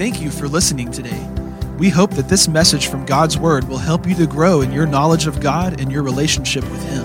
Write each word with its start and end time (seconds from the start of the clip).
Thank 0.00 0.22
you 0.22 0.30
for 0.30 0.48
listening 0.48 0.90
today. 0.90 1.28
We 1.76 1.90
hope 1.90 2.12
that 2.12 2.26
this 2.26 2.48
message 2.48 2.86
from 2.86 3.04
God's 3.04 3.36
Word 3.36 3.68
will 3.68 3.76
help 3.76 4.06
you 4.06 4.14
to 4.14 4.26
grow 4.26 4.62
in 4.62 4.72
your 4.72 4.86
knowledge 4.86 5.26
of 5.26 5.40
God 5.40 5.78
and 5.78 5.92
your 5.92 6.02
relationship 6.02 6.64
with 6.70 6.82
Him. 6.88 7.04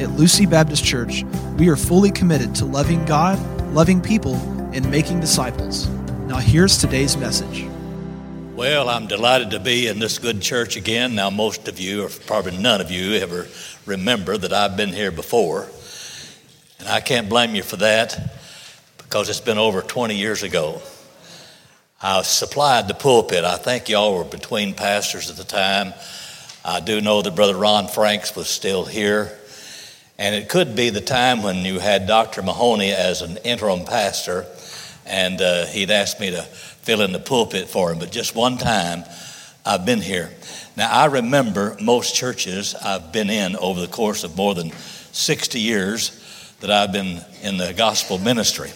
At 0.00 0.12
Lucy 0.12 0.46
Baptist 0.46 0.84
Church, 0.84 1.24
we 1.58 1.68
are 1.68 1.74
fully 1.74 2.12
committed 2.12 2.54
to 2.54 2.64
loving 2.64 3.04
God, 3.06 3.40
loving 3.74 4.00
people, 4.00 4.36
and 4.72 4.88
making 4.88 5.18
disciples. 5.18 5.88
Now, 6.28 6.36
here's 6.36 6.78
today's 6.78 7.16
message. 7.16 7.66
Well, 8.54 8.88
I'm 8.88 9.08
delighted 9.08 9.50
to 9.50 9.58
be 9.58 9.88
in 9.88 9.98
this 9.98 10.20
good 10.20 10.40
church 10.40 10.76
again. 10.76 11.16
Now, 11.16 11.28
most 11.28 11.66
of 11.66 11.80
you, 11.80 12.04
or 12.04 12.08
probably 12.08 12.56
none 12.56 12.80
of 12.80 12.88
you, 12.88 13.14
ever 13.14 13.48
remember 13.84 14.38
that 14.38 14.52
I've 14.52 14.76
been 14.76 14.90
here 14.90 15.10
before. 15.10 15.66
And 16.78 16.88
I 16.88 17.00
can't 17.00 17.28
blame 17.28 17.56
you 17.56 17.64
for 17.64 17.78
that 17.78 18.38
because 18.98 19.28
it's 19.28 19.40
been 19.40 19.58
over 19.58 19.82
20 19.82 20.16
years 20.16 20.44
ago. 20.44 20.80
I 22.04 22.22
supplied 22.22 22.88
the 22.88 22.94
pulpit. 22.94 23.44
I 23.44 23.56
think 23.58 23.88
y'all 23.88 24.18
were 24.18 24.24
between 24.24 24.74
pastors 24.74 25.30
at 25.30 25.36
the 25.36 25.44
time. 25.44 25.94
I 26.64 26.80
do 26.80 27.00
know 27.00 27.22
that 27.22 27.36
Brother 27.36 27.54
Ron 27.54 27.86
Franks 27.86 28.34
was 28.34 28.48
still 28.48 28.84
here. 28.84 29.38
And 30.18 30.34
it 30.34 30.48
could 30.48 30.74
be 30.74 30.90
the 30.90 31.00
time 31.00 31.44
when 31.44 31.64
you 31.64 31.78
had 31.78 32.08
Dr. 32.08 32.42
Mahoney 32.42 32.90
as 32.90 33.22
an 33.22 33.36
interim 33.38 33.84
pastor, 33.84 34.46
and 35.06 35.40
uh, 35.40 35.66
he'd 35.66 35.92
asked 35.92 36.18
me 36.18 36.30
to 36.30 36.42
fill 36.42 37.02
in 37.02 37.12
the 37.12 37.20
pulpit 37.20 37.68
for 37.68 37.92
him. 37.92 38.00
But 38.00 38.10
just 38.10 38.34
one 38.34 38.58
time, 38.58 39.04
I've 39.64 39.86
been 39.86 40.00
here. 40.00 40.30
Now, 40.76 40.90
I 40.90 41.06
remember 41.06 41.76
most 41.80 42.16
churches 42.16 42.74
I've 42.74 43.12
been 43.12 43.30
in 43.30 43.54
over 43.56 43.80
the 43.80 43.86
course 43.86 44.24
of 44.24 44.36
more 44.36 44.54
than 44.56 44.72
60 44.72 45.60
years 45.60 46.56
that 46.60 46.70
I've 46.70 46.92
been 46.92 47.20
in 47.42 47.58
the 47.58 47.72
gospel 47.72 48.18
ministry. 48.18 48.70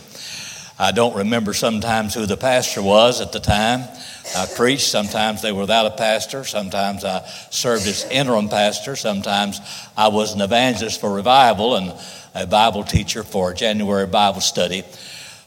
I 0.79 0.93
don't 0.93 1.17
remember 1.17 1.55
sometimes 1.55 2.13
who 2.13 2.27
the 2.27 2.37
pastor 2.37 2.83
was 2.83 3.23
at 3.23 3.33
the 3.33 3.41
time. 3.41 3.85
I 4.37 4.47
preached. 4.57 4.89
Sometimes 4.89 5.41
they 5.41 5.51
were 5.51 5.63
without 5.63 5.87
a 5.87 5.97
pastor. 5.97 6.45
Sometimes 6.45 7.03
I 7.03 7.27
served 7.51 7.87
as 7.87 8.05
interim 8.11 8.51
pastor. 8.51 8.95
Sometimes 8.95 9.59
I 9.97 10.09
was 10.09 10.35
an 10.35 10.43
evangelist 10.43 11.01
for 11.01 11.15
revival 11.15 11.77
and 11.77 11.95
a 12.35 12.47
Bible 12.47 12.85
teacher 12.85 13.23
for 13.23 13.55
January 13.55 14.07
Bible 14.07 14.43
study. 14.43 14.85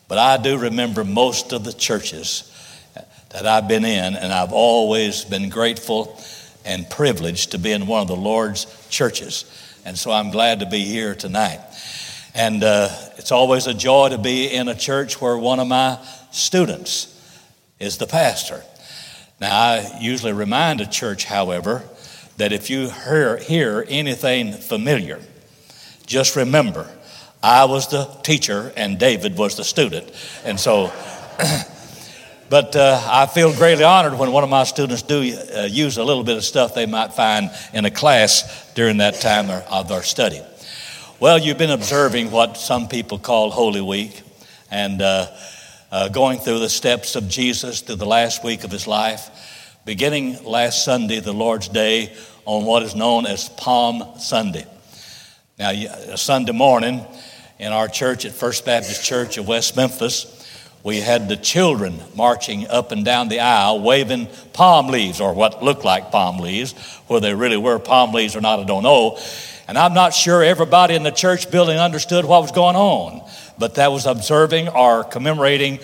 But 0.08 0.18
I 0.18 0.38
do 0.38 0.58
remember 0.58 1.04
most 1.04 1.54
of 1.54 1.64
the 1.64 1.74
churches 1.74 2.46
that 3.30 3.46
I've 3.46 3.68
been 3.68 3.86
in, 3.86 4.16
and 4.16 4.34
I've 4.34 4.52
always 4.52 5.24
been 5.24 5.50
grateful 5.50 6.20
and 6.66 6.90
privileged 6.90 7.52
to 7.52 7.60
be 7.60 7.72
in 7.72 7.86
one 7.86 8.02
of 8.02 8.08
the 8.08 8.16
Lord's 8.16 8.66
churches. 8.90 9.46
And 9.86 9.96
so 9.96 10.12
I'm 10.12 10.32
glad 10.32 10.62
to 10.62 10.66
be 10.66 10.84
here 10.84 11.14
tonight. 11.14 11.60
And 12.36 12.64
uh, 12.64 12.90
it's 13.18 13.32
always 13.32 13.68
a 13.68 13.74
joy 13.74 14.10
to 14.10 14.18
be 14.18 14.48
in 14.48 14.68
a 14.68 14.76
church 14.76 15.20
where 15.20 15.38
one 15.38 15.60
of 15.60 15.68
my 15.68 15.98
students 16.32 17.16
is 17.80 17.98
the 17.98 18.08
pastor. 18.08 18.64
Now, 19.40 19.58
I 19.58 19.98
usually 20.00 20.34
remind 20.34 20.82
a 20.82 20.86
church, 20.86 21.26
however, 21.26 21.84
that 22.38 22.52
if 22.52 22.70
you 22.70 22.90
hear, 22.90 23.38
hear 23.38 23.86
anything 23.88 24.54
familiar, 24.54 25.20
just 26.06 26.36
remember 26.36 26.90
I 27.42 27.66
was 27.66 27.88
the 27.88 28.06
teacher 28.24 28.74
and 28.76 29.00
David 29.00 29.38
was 29.38 29.56
the 29.56 29.64
student. 29.64 30.12
And 30.44 30.60
so, 30.60 30.92
but 32.50 32.76
uh, 32.76 33.02
I 33.06 33.28
feel 33.28 33.54
greatly 33.54 33.86
honored 33.86 34.18
when 34.18 34.32
one 34.32 34.44
of 34.44 34.50
my 34.50 34.66
students 34.66 35.04
do 35.04 35.18
uh, 35.56 35.62
use 35.64 35.98
a 35.98 36.04
little 36.04 36.24
bit 36.24 36.36
of 36.36 36.44
stuff 36.44 36.76
they 36.76 36.86
might 36.86 37.14
find 37.14 37.50
in 37.74 37.86
a 37.86 37.92
class 37.92 38.72
during 38.74 38.98
that 38.98 39.22
time 39.22 39.50
of 39.72 39.88
their 39.88 40.04
study. 40.04 40.42
Well, 41.22 41.38
you've 41.38 41.58
been 41.58 41.70
observing 41.70 42.32
what 42.32 42.56
some 42.56 42.88
people 42.88 43.20
call 43.20 43.52
Holy 43.52 43.82
Week 43.82 44.22
and 44.72 45.02
uh, 45.02 45.28
uh 45.92 46.08
going 46.08 46.40
through 46.40 46.60
the 46.60 46.70
steps 46.70 47.18
of 47.18 47.28
Jesus 47.28 47.82
through 47.82 47.98
the 47.98 48.06
last 48.06 48.42
week 48.42 48.64
of 48.64 48.72
his 48.72 48.88
life, 48.88 49.30
beginning 49.84 50.42
last 50.46 50.86
Sunday, 50.86 51.20
the 51.20 51.34
Lord's 51.34 51.68
Day, 51.68 52.16
on 52.46 52.64
what 52.64 52.84
is 52.84 52.96
known 52.96 53.26
as 53.26 53.50
Palm 53.50 54.18
Sunday. 54.18 54.66
Now, 55.58 55.74
Sunday 56.16 56.54
morning, 56.54 57.06
in 57.60 57.74
our 57.74 57.90
church 57.90 58.24
at 58.24 58.32
First 58.32 58.64
Baptist 58.64 59.04
Church 59.04 59.38
of 59.38 59.46
West 59.46 59.76
Memphis, 59.76 60.38
we 60.84 61.02
had 61.02 61.28
the 61.28 61.36
children 61.36 62.00
marching 62.16 62.66
up 62.70 62.94
and 62.94 63.04
down 63.04 63.28
the 63.28 63.42
aisle 63.42 63.82
waving 63.82 64.30
palm 64.54 64.88
leaves, 64.88 65.20
or 65.20 65.34
what 65.34 65.62
looked 65.62 65.84
like 65.84 66.12
palm 66.12 66.38
leaves. 66.38 66.72
Whether 67.08 67.28
they 67.28 67.34
really 67.34 67.58
were 67.58 67.78
palm 67.78 68.14
leaves 68.14 68.38
or 68.38 68.42
not, 68.42 68.60
I 68.60 68.64
don't 68.64 68.84
know. 68.84 69.20
And 69.70 69.78
I'm 69.78 69.94
not 69.94 70.16
sure 70.16 70.44
everybody 70.44 70.96
in 70.96 71.04
the 71.04 71.12
church 71.12 71.52
building 71.52 71.78
understood 71.78 72.26
what 72.26 72.42
was 72.42 72.52
going 72.52 72.76
on, 72.76 73.22
but 73.60 73.76
that 73.76 73.92
was 73.92 74.08
observing 74.08 74.68
or 74.68 75.04
commemorating 75.04 75.78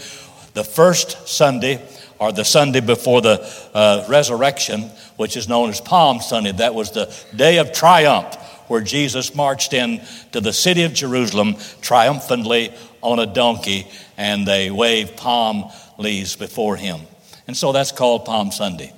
the 0.56 0.64
first 0.64 1.28
Sunday 1.28 1.88
or 2.18 2.32
the 2.32 2.44
Sunday 2.44 2.80
before 2.80 3.22
the 3.22 3.48
uh, 3.76 4.04
resurrection, 4.10 4.90
which 5.18 5.38
is 5.38 5.48
known 5.48 5.70
as 5.70 5.82
Palm 5.82 6.20
Sunday. 6.20 6.52
That 6.54 6.74
was 6.74 6.94
the 6.94 7.16
day 7.36 7.60
of 7.60 7.74
triumph 7.74 8.34
where 8.70 8.82
Jesus 8.82 9.36
marched 9.36 9.72
in 9.72 10.02
to 10.32 10.42
the 10.42 10.52
city 10.52 10.82
of 10.82 10.96
Jerusalem 10.96 11.56
triumphantly 11.82 12.74
on 13.04 13.20
a 13.20 13.28
donkey 13.28 13.86
and 14.18 14.48
they 14.48 14.72
waved 14.72 15.16
palm 15.16 15.70
leaves 16.00 16.36
before 16.36 16.76
him. 16.76 17.02
And 17.46 17.56
so 17.56 17.72
that's 17.72 17.92
called 17.92 18.26
Palm 18.26 18.50
Sunday. 18.52 18.92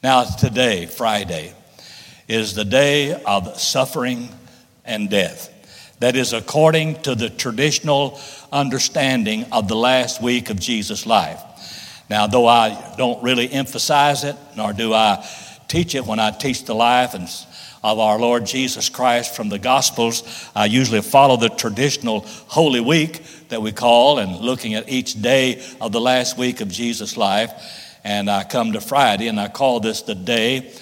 Now, 0.00 0.22
today, 0.22 0.86
Friday, 0.86 1.54
is 2.28 2.54
the 2.54 2.64
day 2.64 3.20
of 3.24 3.58
suffering 3.58 4.28
and 4.84 5.10
death. 5.10 5.48
That 6.00 6.16
is 6.16 6.32
according 6.32 7.02
to 7.02 7.14
the 7.14 7.30
traditional 7.30 8.20
understanding 8.50 9.46
of 9.52 9.68
the 9.68 9.76
last 9.76 10.20
week 10.20 10.50
of 10.50 10.58
Jesus' 10.58 11.06
life. 11.06 11.40
Now, 12.10 12.26
though 12.26 12.46
I 12.46 12.94
don't 12.98 13.22
really 13.22 13.50
emphasize 13.50 14.24
it, 14.24 14.36
nor 14.56 14.72
do 14.72 14.92
I 14.92 15.26
teach 15.68 15.94
it 15.94 16.04
when 16.04 16.18
I 16.18 16.30
teach 16.30 16.64
the 16.64 16.74
life 16.74 17.14
and 17.14 17.28
of 17.82 17.98
our 17.98 18.18
Lord 18.18 18.46
Jesus 18.46 18.88
Christ 18.88 19.34
from 19.34 19.48
the 19.48 19.58
Gospels. 19.58 20.22
I 20.54 20.66
usually 20.66 21.02
follow 21.02 21.36
the 21.36 21.48
traditional 21.48 22.20
Holy 22.46 22.80
Week 22.80 23.22
that 23.48 23.60
we 23.60 23.72
call 23.72 24.18
and 24.18 24.36
looking 24.36 24.74
at 24.74 24.88
each 24.88 25.20
day 25.20 25.62
of 25.80 25.90
the 25.90 26.00
last 26.00 26.38
week 26.38 26.60
of 26.60 26.68
Jesus' 26.68 27.16
life. 27.16 27.52
And 28.04 28.30
I 28.30 28.44
come 28.44 28.72
to 28.72 28.80
Friday 28.80 29.28
and 29.28 29.40
I 29.40 29.48
call 29.48 29.80
this 29.80 30.02
the 30.02 30.14
day 30.14 30.72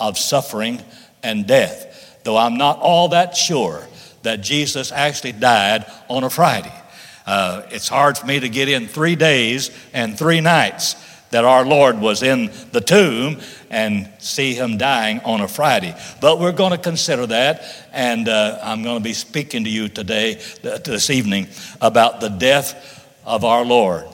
of 0.00 0.18
suffering 0.18 0.82
and 1.22 1.46
death, 1.46 2.20
though 2.24 2.36
I'm 2.36 2.56
not 2.56 2.80
all 2.80 3.08
that 3.08 3.36
sure 3.36 3.86
that 4.22 4.40
Jesus 4.40 4.90
actually 4.90 5.32
died 5.32 5.86
on 6.08 6.24
a 6.24 6.30
Friday. 6.30 6.72
Uh, 7.26 7.62
it's 7.70 7.88
hard 7.88 8.18
for 8.18 8.26
me 8.26 8.40
to 8.40 8.48
get 8.48 8.68
in 8.68 8.88
three 8.88 9.14
days 9.14 9.70
and 9.92 10.18
three 10.18 10.40
nights 10.40 10.96
that 11.30 11.44
our 11.44 11.64
Lord 11.64 12.00
was 12.00 12.22
in 12.22 12.50
the 12.72 12.80
tomb 12.80 13.40
and 13.70 14.08
see 14.18 14.54
him 14.54 14.78
dying 14.78 15.20
on 15.20 15.40
a 15.40 15.46
Friday. 15.46 15.94
But 16.20 16.40
we're 16.40 16.52
going 16.52 16.72
to 16.72 16.78
consider 16.78 17.26
that, 17.26 17.62
and 17.92 18.28
uh, 18.28 18.58
I'm 18.62 18.82
going 18.82 18.98
to 18.98 19.04
be 19.04 19.12
speaking 19.12 19.62
to 19.64 19.70
you 19.70 19.88
today, 19.88 20.34
this 20.62 21.08
evening, 21.08 21.46
about 21.80 22.20
the 22.20 22.30
death 22.30 23.06
of 23.24 23.44
our 23.44 23.64
Lord. 23.64 24.06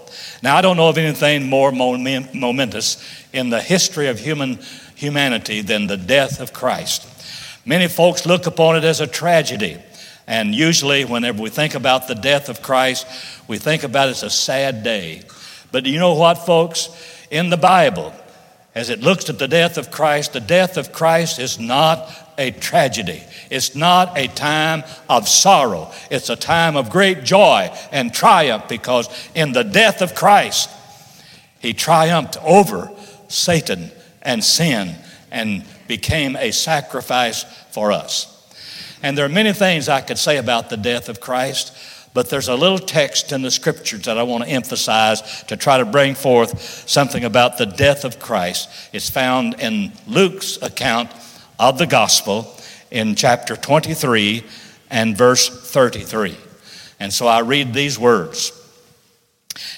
Now, 0.42 0.56
I 0.56 0.60
don't 0.60 0.76
know 0.76 0.91
of 0.91 0.98
anything 0.98 1.48
more 1.48 1.72
momentous 1.72 3.02
in 3.32 3.48
the 3.48 3.60
history 3.60 4.08
of 4.08 4.19
human 4.19 4.58
humanity 4.96 5.60
than 5.60 5.86
the 5.86 5.96
death 5.96 6.40
of 6.40 6.52
Christ. 6.52 7.06
Many 7.64 7.86
folks 7.86 8.26
look 8.26 8.46
upon 8.46 8.76
it 8.76 8.84
as 8.84 9.00
a 9.00 9.06
tragedy. 9.06 9.78
And 10.26 10.54
usually, 10.54 11.04
whenever 11.04 11.40
we 11.40 11.50
think 11.50 11.76
about 11.76 12.08
the 12.08 12.14
death 12.14 12.48
of 12.48 12.62
Christ, 12.62 13.06
we 13.46 13.58
think 13.58 13.84
about 13.84 14.08
it 14.08 14.12
as 14.12 14.22
a 14.24 14.30
sad 14.30 14.82
day. 14.82 15.22
But 15.70 15.86
you 15.86 16.00
know 16.00 16.14
what, 16.14 16.38
folks? 16.38 16.88
In 17.30 17.50
the 17.50 17.56
Bible, 17.56 18.12
as 18.74 18.90
it 18.90 19.00
looks 19.00 19.30
at 19.30 19.38
the 19.38 19.48
death 19.48 19.78
of 19.78 19.90
Christ, 19.90 20.32
the 20.32 20.40
death 20.40 20.76
of 20.76 20.92
Christ 20.92 21.38
is 21.38 21.60
not 21.60 22.10
a 22.38 22.50
tragedy. 22.50 23.22
It's 23.50 23.74
not 23.74 24.18
a 24.18 24.26
time 24.28 24.84
of 25.08 25.28
sorrow. 25.28 25.92
It's 26.10 26.28
a 26.28 26.36
time 26.36 26.76
of 26.76 26.90
great 26.90 27.24
joy 27.24 27.70
and 27.92 28.12
triumph 28.12 28.68
because 28.68 29.08
in 29.34 29.52
the 29.52 29.64
death 29.64 30.02
of 30.02 30.14
Christ, 30.14 30.70
he 31.58 31.72
triumphed 31.72 32.37
over 32.42 32.90
Satan 33.28 33.90
and 34.26 34.44
sin 34.44 34.94
and 35.31 35.64
became 35.88 36.37
a 36.37 36.50
sacrifice 36.50 37.44
for 37.70 37.93
us. 37.93 38.32
And 39.02 39.17
there 39.17 39.25
are 39.25 39.31
many 39.31 39.52
things 39.52 39.88
I 39.88 40.00
could 40.00 40.19
say 40.19 40.37
about 40.37 40.69
the 40.69 40.76
death 40.76 41.08
of 41.08 41.20
Christ. 41.20 41.75
But 42.12 42.31
there's 42.31 42.49
a 42.49 42.55
little 42.55 42.78
text 42.78 43.31
in 43.31 43.43
the 43.43 43.50
scriptures 43.50 44.06
that 44.06 44.17
I 44.17 44.23
want 44.23 44.44
to 44.44 44.50
emphasize 44.50 45.43
to 45.44 45.56
try 45.56 45.76
to 45.76 45.84
bring 45.84 46.14
forth 46.14 46.88
something 46.88 47.25
about 47.25 47.58
the 47.58 47.67
death 47.67 48.06
of 48.06 48.19
Christ. 48.19 48.70
It's 48.94 49.11
found 49.11 49.61
in 49.61 49.93
Luke's 50.06 50.56
account 50.62 51.11
of 51.58 51.76
the 51.76 51.87
gospel 51.87 52.50
in 52.90 53.17
chapter 53.17 53.55
23 53.55 54.44
and 54.90 55.14
verse 55.14 55.70
33. 55.70 56.38
And 56.99 57.12
so 57.12 57.26
I 57.26 57.40
read 57.40 57.75
these 57.75 57.99
words. 57.99 58.50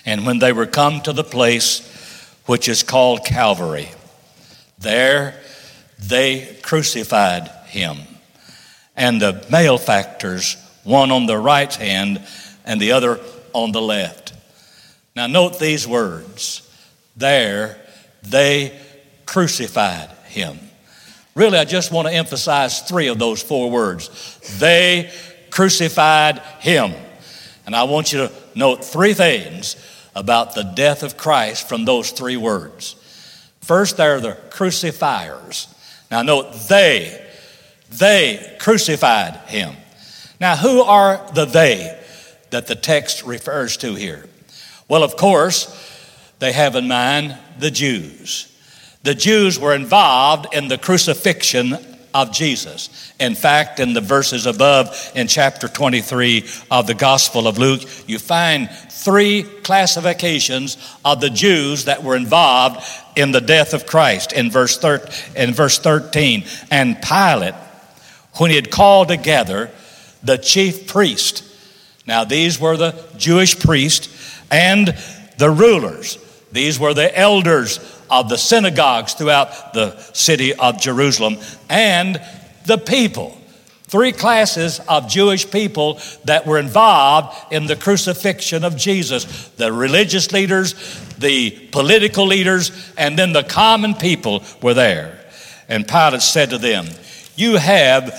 And 0.06 0.24
when 0.24 0.38
they 0.38 0.52
were 0.52 0.66
come 0.66 1.00
to 1.02 1.12
the 1.12 1.24
place 1.24 1.84
which 2.46 2.68
is 2.68 2.84
called 2.84 3.24
Calvary, 3.24 3.88
there 4.78 5.40
they 5.98 6.58
crucified 6.62 7.48
him. 7.66 7.98
And 8.96 9.20
the 9.20 9.44
malefactors 9.50 10.56
one 10.84 11.10
on 11.10 11.26
the 11.26 11.38
right 11.38 11.72
hand 11.74 12.24
and 12.64 12.80
the 12.80 12.92
other 12.92 13.20
on 13.52 13.72
the 13.72 13.82
left. 13.82 14.32
Now, 15.14 15.26
note 15.26 15.58
these 15.58 15.86
words 15.86 16.64
there 17.16 17.76
they 18.22 18.78
crucified 19.26 20.10
him. 20.26 20.58
Really, 21.34 21.58
I 21.58 21.64
just 21.64 21.92
want 21.92 22.08
to 22.08 22.14
emphasize 22.14 22.82
three 22.82 23.08
of 23.08 23.18
those 23.18 23.42
four 23.42 23.70
words. 23.70 24.08
They 24.58 25.10
crucified 25.50 26.38
him. 26.60 26.92
And 27.66 27.76
I 27.76 27.84
want 27.84 28.12
you 28.12 28.26
to 28.26 28.32
note 28.54 28.84
three 28.84 29.14
things 29.14 29.76
about 30.14 30.54
the 30.54 30.64
death 30.64 31.02
of 31.02 31.16
Christ 31.16 31.68
from 31.68 31.84
those 31.84 32.10
three 32.10 32.36
words. 32.36 32.96
First, 33.68 33.98
they're 33.98 34.18
the 34.18 34.32
crucifiers. 34.48 35.68
Now, 36.10 36.22
note 36.22 36.54
they, 36.70 37.22
they 37.90 38.56
crucified 38.58 39.34
him. 39.46 39.76
Now, 40.40 40.56
who 40.56 40.80
are 40.80 41.22
the 41.34 41.44
they 41.44 42.02
that 42.48 42.66
the 42.66 42.74
text 42.74 43.24
refers 43.24 43.76
to 43.76 43.94
here? 43.94 44.24
Well, 44.88 45.02
of 45.02 45.16
course, 45.16 45.68
they 46.38 46.52
have 46.52 46.76
in 46.76 46.88
mind 46.88 47.36
the 47.58 47.70
Jews. 47.70 48.50
The 49.02 49.14
Jews 49.14 49.58
were 49.58 49.74
involved 49.74 50.46
in 50.54 50.68
the 50.68 50.78
crucifixion 50.78 51.76
of 52.14 52.32
Jesus. 52.32 53.12
In 53.20 53.34
fact, 53.34 53.80
in 53.80 53.92
the 53.92 54.00
verses 54.00 54.46
above 54.46 55.12
in 55.14 55.28
chapter 55.28 55.68
23 55.68 56.44
of 56.70 56.86
the 56.86 56.94
Gospel 56.94 57.46
of 57.46 57.58
Luke, 57.58 57.82
you 58.06 58.18
find 58.18 58.70
three 58.70 59.42
classifications 59.42 60.76
of 61.04 61.20
the 61.20 61.30
Jews 61.30 61.84
that 61.84 62.02
were 62.02 62.16
involved 62.16 62.84
in 63.16 63.32
the 63.32 63.40
death 63.40 63.74
of 63.74 63.86
Christ 63.86 64.32
in 64.32 64.50
verse, 64.50 64.78
thir- 64.78 65.08
in 65.36 65.52
verse 65.52 65.78
13. 65.78 66.44
And 66.70 67.00
Pilate, 67.00 67.54
when 68.34 68.50
he 68.50 68.56
had 68.56 68.70
called 68.70 69.08
together 69.08 69.70
the 70.22 70.38
chief 70.38 70.86
priest, 70.86 71.44
now 72.06 72.24
these 72.24 72.58
were 72.58 72.76
the 72.76 72.94
Jewish 73.16 73.58
priests 73.58 74.08
and 74.50 74.94
the 75.38 75.50
rulers, 75.50 76.18
these 76.58 76.80
were 76.80 76.92
the 76.92 77.16
elders 77.16 77.78
of 78.10 78.28
the 78.28 78.36
synagogues 78.36 79.14
throughout 79.14 79.72
the 79.74 79.96
city 80.12 80.52
of 80.54 80.80
Jerusalem 80.80 81.36
and 81.68 82.20
the 82.66 82.78
people. 82.78 83.38
Three 83.84 84.10
classes 84.10 84.80
of 84.88 85.08
Jewish 85.08 85.48
people 85.48 86.00
that 86.24 86.46
were 86.46 86.58
involved 86.58 87.52
in 87.52 87.66
the 87.66 87.76
crucifixion 87.76 88.64
of 88.64 88.76
Jesus 88.76 89.48
the 89.50 89.72
religious 89.72 90.32
leaders, 90.32 90.74
the 91.18 91.50
political 91.70 92.26
leaders, 92.26 92.72
and 92.98 93.16
then 93.16 93.32
the 93.32 93.44
common 93.44 93.94
people 93.94 94.42
were 94.60 94.74
there. 94.74 95.16
And 95.68 95.86
Pilate 95.86 96.22
said 96.22 96.50
to 96.50 96.58
them, 96.58 96.86
You 97.36 97.56
have 97.56 98.12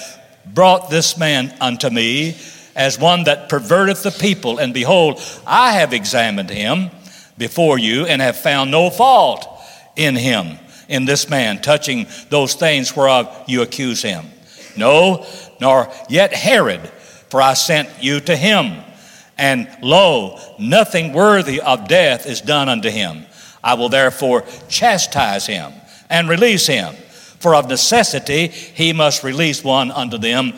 brought 0.45 0.89
this 0.89 1.17
man 1.17 1.53
unto 1.59 1.89
me 1.89 2.37
as 2.73 2.97
one 2.97 3.25
that 3.25 3.49
perverteth 3.49 4.03
the 4.03 4.11
people, 4.11 4.59
and 4.59 4.73
behold, 4.73 5.21
I 5.45 5.73
have 5.73 5.91
examined 5.91 6.49
him 6.49 6.89
before 7.39 7.79
you 7.79 8.05
and 8.05 8.21
have 8.21 8.37
found 8.37 8.69
no 8.69 8.91
fault 8.91 9.47
in 9.95 10.15
him, 10.15 10.59
in 10.87 11.05
this 11.05 11.29
man, 11.29 11.61
touching 11.61 12.05
those 12.29 12.53
things 12.53 12.95
whereof 12.95 13.45
you 13.47 13.63
accuse 13.63 14.03
him. 14.03 14.25
No, 14.77 15.25
nor 15.59 15.91
yet 16.09 16.33
Herod, 16.33 16.81
for 17.29 17.41
I 17.41 17.53
sent 17.53 17.89
you 18.03 18.19
to 18.21 18.35
him. 18.35 18.83
And 19.37 19.69
lo, 19.81 20.37
nothing 20.59 21.13
worthy 21.13 21.61
of 21.61 21.87
death 21.87 22.25
is 22.25 22.41
done 22.41 22.69
unto 22.69 22.89
him. 22.89 23.25
I 23.63 23.75
will 23.75 23.89
therefore 23.89 24.45
chastise 24.67 25.45
him 25.45 25.71
and 26.09 26.27
release 26.27 26.67
him. 26.67 26.93
For 27.39 27.55
of 27.55 27.69
necessity 27.69 28.47
he 28.47 28.91
must 28.91 29.23
release 29.23 29.63
one 29.63 29.91
unto 29.91 30.17
them 30.17 30.53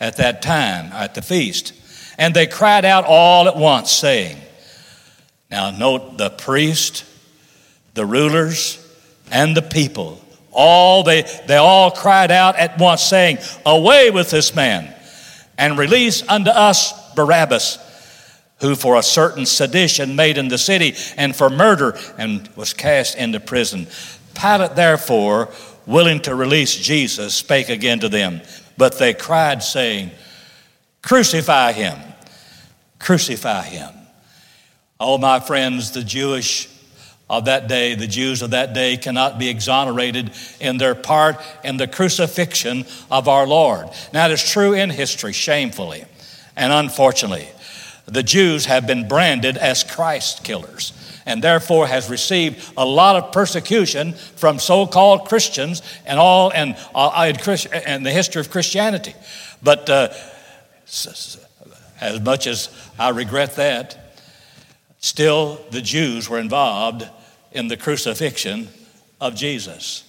at 0.00 0.16
that 0.16 0.40
time, 0.40 0.90
at 0.92 1.14
the 1.14 1.22
feast. 1.22 1.74
And 2.18 2.34
they 2.34 2.46
cried 2.46 2.84
out 2.84 3.04
all 3.04 3.48
at 3.48 3.56
once, 3.56 3.90
saying, 3.90 4.38
Now 5.52 5.70
note 5.70 6.16
the 6.16 6.30
priest, 6.30 7.04
the 7.92 8.06
rulers, 8.06 8.78
and 9.30 9.54
the 9.54 9.60
people. 9.60 10.18
All 10.50 11.02
they, 11.02 11.22
they 11.46 11.56
all 11.56 11.90
cried 11.90 12.30
out 12.30 12.56
at 12.56 12.78
once, 12.78 13.02
saying, 13.02 13.36
Away 13.66 14.10
with 14.10 14.30
this 14.30 14.54
man, 14.54 14.94
and 15.58 15.76
release 15.76 16.26
unto 16.26 16.50
us 16.50 17.14
Barabbas, 17.14 17.78
who 18.60 18.74
for 18.74 18.96
a 18.96 19.02
certain 19.02 19.44
sedition 19.44 20.16
made 20.16 20.38
in 20.38 20.48
the 20.48 20.56
city, 20.56 20.94
and 21.18 21.36
for 21.36 21.50
murder, 21.50 21.98
and 22.16 22.48
was 22.56 22.72
cast 22.72 23.18
into 23.18 23.38
prison. 23.38 23.86
Pilate, 24.34 24.74
therefore, 24.74 25.50
willing 25.84 26.20
to 26.20 26.34
release 26.34 26.74
Jesus, 26.74 27.34
spake 27.34 27.68
again 27.68 28.00
to 28.00 28.08
them. 28.08 28.40
But 28.78 28.98
they 28.98 29.12
cried, 29.12 29.62
saying, 29.62 30.12
Crucify 31.02 31.72
him, 31.72 31.98
crucify 32.98 33.64
him. 33.64 34.01
Oh, 35.04 35.18
my 35.18 35.40
friends, 35.40 35.90
the 35.90 36.04
Jewish 36.04 36.68
of 37.28 37.46
that 37.46 37.66
day, 37.66 37.96
the 37.96 38.06
Jews 38.06 38.40
of 38.40 38.50
that 38.50 38.72
day, 38.72 38.96
cannot 38.96 39.36
be 39.36 39.48
exonerated 39.48 40.30
in 40.60 40.78
their 40.78 40.94
part 40.94 41.40
in 41.64 41.76
the 41.76 41.88
crucifixion 41.88 42.84
of 43.10 43.26
our 43.26 43.44
Lord. 43.44 43.88
Now, 44.12 44.26
it 44.26 44.32
is 44.32 44.48
true 44.48 44.74
in 44.74 44.90
history, 44.90 45.32
shamefully 45.32 46.04
and 46.56 46.72
unfortunately. 46.72 47.48
The 48.06 48.22
Jews 48.22 48.66
have 48.66 48.86
been 48.86 49.08
branded 49.08 49.56
as 49.56 49.82
Christ 49.82 50.44
killers 50.44 50.92
and 51.26 51.42
therefore 51.42 51.88
has 51.88 52.08
received 52.08 52.72
a 52.76 52.86
lot 52.86 53.16
of 53.16 53.32
persecution 53.32 54.12
from 54.12 54.60
so-called 54.60 55.26
Christians 55.28 55.82
and 56.06 56.20
all 56.20 56.52
and 56.52 56.76
uh, 56.94 57.32
and 57.86 58.06
the 58.06 58.12
history 58.12 58.40
of 58.40 58.50
Christianity. 58.50 59.14
But 59.62 59.90
uh, 59.90 60.08
as 62.00 62.20
much 62.20 62.46
as 62.46 62.68
I 63.00 63.08
regret 63.08 63.56
that, 63.56 64.01
still 65.02 65.60
the 65.70 65.82
Jews 65.82 66.30
were 66.30 66.38
involved 66.38 67.06
in 67.50 67.68
the 67.68 67.76
crucifixion 67.76 68.68
of 69.20 69.34
Jesus. 69.34 70.04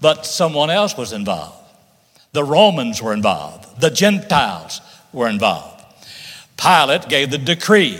But 0.00 0.24
someone 0.24 0.70
else 0.70 0.96
was 0.96 1.12
involved. 1.12 1.56
The 2.32 2.44
Romans 2.44 3.02
were 3.02 3.12
involved. 3.12 3.80
The 3.80 3.90
Gentiles 3.90 4.80
were 5.12 5.28
involved. 5.28 5.84
Pilate 6.56 7.08
gave 7.08 7.30
the 7.30 7.38
decree 7.38 7.98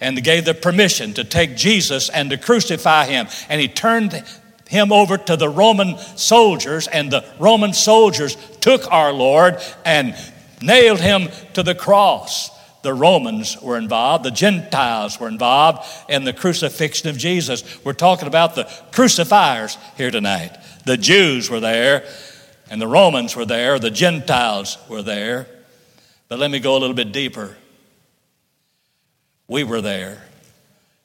and 0.00 0.22
gave 0.22 0.44
the 0.44 0.54
permission 0.54 1.14
to 1.14 1.24
take 1.24 1.56
Jesus 1.56 2.08
and 2.10 2.30
to 2.30 2.36
crucify 2.36 3.06
him. 3.06 3.26
And 3.48 3.60
he 3.60 3.68
turned 3.68 4.22
him 4.68 4.92
over 4.92 5.16
to 5.16 5.36
the 5.36 5.48
Roman 5.48 5.96
soldiers, 6.16 6.86
and 6.86 7.10
the 7.10 7.24
Roman 7.38 7.72
soldiers 7.72 8.36
took 8.60 8.90
our 8.92 9.12
Lord 9.12 9.58
and 9.84 10.14
nailed 10.60 11.00
him 11.00 11.28
to 11.54 11.62
the 11.62 11.74
cross 11.74 12.50
the 12.86 12.94
Romans 12.94 13.60
were 13.60 13.76
involved, 13.76 14.24
the 14.24 14.30
Gentiles 14.30 15.18
were 15.18 15.26
involved 15.26 15.84
in 16.08 16.22
the 16.22 16.32
crucifixion 16.32 17.08
of 17.08 17.18
Jesus. 17.18 17.84
We're 17.84 17.94
talking 17.94 18.28
about 18.28 18.54
the 18.54 18.70
crucifiers 18.92 19.76
here 19.96 20.12
tonight. 20.12 20.56
The 20.84 20.96
Jews 20.96 21.50
were 21.50 21.58
there, 21.58 22.06
and 22.70 22.80
the 22.80 22.86
Romans 22.86 23.34
were 23.34 23.44
there, 23.44 23.80
the 23.80 23.90
Gentiles 23.90 24.78
were 24.88 25.02
there. 25.02 25.48
But 26.28 26.38
let 26.38 26.48
me 26.48 26.60
go 26.60 26.76
a 26.76 26.78
little 26.78 26.94
bit 26.94 27.10
deeper. 27.10 27.56
We 29.48 29.64
were 29.64 29.80
there 29.80 30.22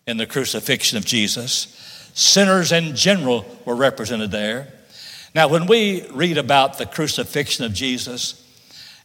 in 0.06 0.18
the 0.18 0.28
crucifixion 0.28 1.00
of 1.00 1.06
Jesus. 1.06 2.12
Sinners 2.14 2.72
in 2.72 2.96
general 2.96 3.44
were 3.66 3.76
represented 3.76 4.30
there. 4.30 4.72
Now, 5.34 5.48
when 5.48 5.66
we 5.66 6.08
read 6.12 6.38
about 6.38 6.78
the 6.78 6.86
crucifixion 6.86 7.66
of 7.66 7.74
Jesus, 7.74 8.41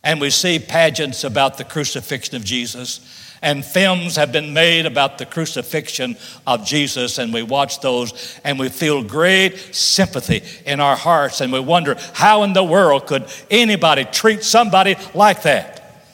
and 0.06 0.20
we 0.20 0.30
see 0.30 0.60
pageants 0.60 1.25
about 1.25 1.58
the 1.58 1.64
crucifixion 1.64 2.36
of 2.36 2.44
Jesus. 2.44 3.00
And 3.42 3.64
films 3.64 4.14
have 4.14 4.30
been 4.30 4.54
made 4.54 4.86
about 4.86 5.18
the 5.18 5.26
crucifixion 5.26 6.16
of 6.46 6.64
Jesus, 6.64 7.18
and 7.18 7.34
we 7.34 7.42
watch 7.42 7.80
those 7.80 8.38
and 8.44 8.56
we 8.56 8.68
feel 8.68 9.02
great 9.02 9.75
sympathy 9.75 10.42
in 10.64 10.78
our 10.78 10.94
hearts, 10.94 11.40
and 11.40 11.52
we 11.52 11.58
wonder 11.58 11.96
how 12.14 12.44
in 12.44 12.52
the 12.52 12.62
world 12.62 13.08
could 13.08 13.26
anybody 13.50 14.04
treat 14.04 14.44
somebody 14.44 14.94
like 15.12 15.42
that? 15.42 16.06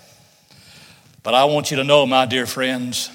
But 1.23 1.35
I 1.35 1.45
want 1.45 1.71
you 1.71 1.77
to 1.77 1.85
know, 1.85 2.07
my 2.07 2.25
dear 2.25 2.47
friends, 2.47 3.11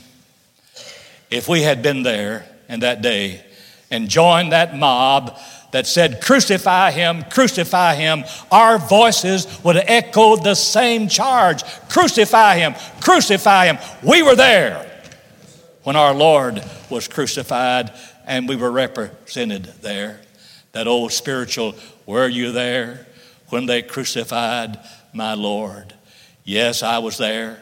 if 1.32 1.50
we 1.50 1.64
had 1.64 1.82
been 1.82 2.04
there 2.04 2.48
in 2.70 2.82
that 2.82 3.02
day 3.02 3.44
and 3.90 4.08
joined 4.10 4.52
that 4.52 4.78
mob 4.78 5.38
that 5.72 5.88
said, 5.88 6.22
Crucify 6.22 6.92
him, 6.92 7.24
crucify 7.24 7.96
him, 7.96 8.24
our 8.52 8.78
voices 8.78 9.48
would 9.64 9.78
echo 9.78 10.36
the 10.36 10.56
same 10.56 11.08
charge 11.08 11.64
Crucify 11.90 12.58
him, 12.58 12.76
crucify 13.02 13.66
him. 13.66 13.78
We 14.04 14.22
were 14.22 14.36
there 14.36 14.86
when 15.84 15.96
our 15.96 16.14
Lord 16.14 16.64
was 16.90 17.08
crucified 17.08 17.92
and 18.26 18.48
we 18.48 18.56
were 18.56 18.72
represented 18.72 19.66
there. 19.82 20.22
That 20.74 20.88
old 20.88 21.12
spiritual, 21.12 21.76
were 22.06 22.28
you 22.28 22.52
there 22.52 23.08
when 23.50 23.66
they 23.66 23.82
crucified 23.82 24.78
my 25.14 25.34
Lord? 25.34 25.94
Yes, 26.44 26.84
I 26.84 27.00
was 27.00 27.18
there. 27.18 27.62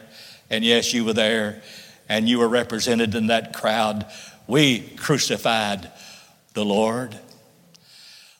And 0.50 0.64
yes, 0.64 0.92
you 0.92 1.04
were 1.04 1.12
there. 1.12 1.62
And 2.08 2.28
you 2.28 2.38
were 2.38 2.48
represented 2.48 3.14
in 3.14 3.28
that 3.28 3.54
crowd. 3.54 4.06
We 4.46 4.80
crucified 4.80 5.90
the 6.54 6.64
Lord. 6.64 7.18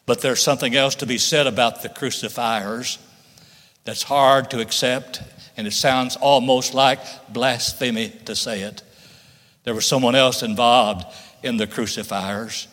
But 0.07 0.21
there's 0.21 0.41
something 0.41 0.75
else 0.77 0.95
to 0.97 1.07
be 1.07 1.19
said 1.19 1.49
about 1.49 1.83
the 1.83 1.89
crucifiers 1.89 2.99
that's 3.85 4.05
hard 4.05 4.51
to 4.53 4.61
accept, 4.61 5.21
and 5.57 5.67
it 5.67 5.73
sounds 5.73 6.17
almost 6.17 6.75
like 6.75 7.01
blasphemy 7.33 8.11
to 8.25 8.37
say 8.37 8.63
it. 8.63 8.83
There 9.65 9.75
was 9.75 9.85
someone 9.85 10.15
else 10.15 10.45
involved 10.45 11.05
in 11.43 11.57
the 11.57 11.67
crucifiers, 11.67 12.69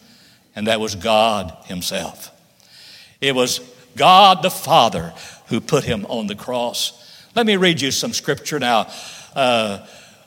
and 0.55 0.67
that 0.67 0.79
was 0.79 0.93
God 0.93 1.55
Himself. 1.65 2.29
It 3.19 3.33
was 3.33 3.59
God 3.95 4.43
the 4.43 4.51
Father 4.51 5.13
who 5.47 5.59
put 5.59 5.83
Him 5.83 6.05
on 6.07 6.27
the 6.27 6.35
cross. 6.35 6.99
Let 7.35 7.47
me 7.47 7.57
read 7.57 7.81
you 7.81 7.89
some 7.89 8.13
scripture 8.13 8.59
now. 8.59 8.91
Uh, 9.35 9.85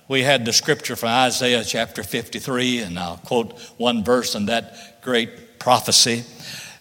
we 0.09 0.23
had 0.23 0.45
the 0.45 0.53
scripture 0.53 0.97
from 0.97 1.11
Isaiah 1.11 1.65
chapter 1.65 2.03
53, 2.03 2.81
and 2.81 2.99
I'll 2.99 3.19
quote 3.19 3.59
one 3.77 4.03
verse 4.03 4.35
in 4.35 4.47
that 4.47 5.03
great 5.03 5.61
prophecy 5.61 6.25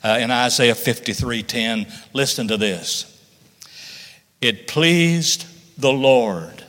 uh, 0.06 0.20
in 0.20 0.30
Isaiah 0.30 0.76
53 0.76 1.42
10. 1.42 1.88
Listen 2.14 2.48
to 2.48 2.58
this. 2.58 3.12
It 4.40 4.68
pleased 4.68 5.48
the 5.80 5.92
Lord 5.92 6.64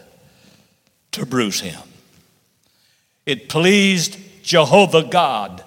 to 1.12 1.26
bruise 1.26 1.60
him. 1.60 1.80
It 3.26 3.50
pleased 3.50 4.18
Jehovah 4.42 5.04
God 5.04 5.62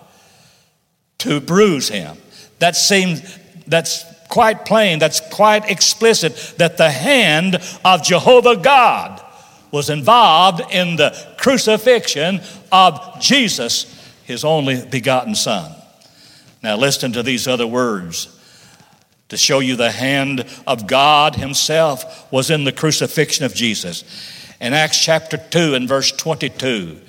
to 1.20 1.40
bruise 1.40 1.90
him. 1.90 2.18
That 2.58 2.76
seems, 2.76 3.38
that's 3.68 4.04
quite 4.30 4.66
plain, 4.66 4.98
that's 4.98 5.22
quite 5.30 5.70
explicit 5.70 6.56
that 6.58 6.78
the 6.78 6.90
hand 6.90 7.58
of 7.86 8.04
Jehovah 8.04 8.56
God 8.56 9.24
was 9.72 9.92
involved 9.92 10.62
in 10.72 10.96
the 10.96 11.16
crucifixion 11.38 12.42
of 12.72 13.20
Jesus, 13.20 14.12
his 14.24 14.44
only 14.44 14.84
begotten 14.84 15.36
Son. 15.36 15.79
Now, 16.62 16.76
listen 16.76 17.14
to 17.14 17.24
these 17.24 17.48
other 17.48 17.68
words 17.68 18.36
to 19.30 19.38
show 19.38 19.60
you 19.60 19.76
the 19.76 19.92
hand 19.92 20.46
of 20.68 20.88
God 20.88 21.36
Himself 21.36 22.32
was 22.32 22.50
in 22.50 22.64
the 22.64 22.72
crucifixion 22.72 23.46
of 23.46 23.54
Jesus. 23.54 24.04
In 24.60 24.74
Acts 24.74 25.02
chapter 25.02 25.38
2 25.38 25.76
and 25.76 25.88
verse 25.88 26.12
22, 26.12 27.00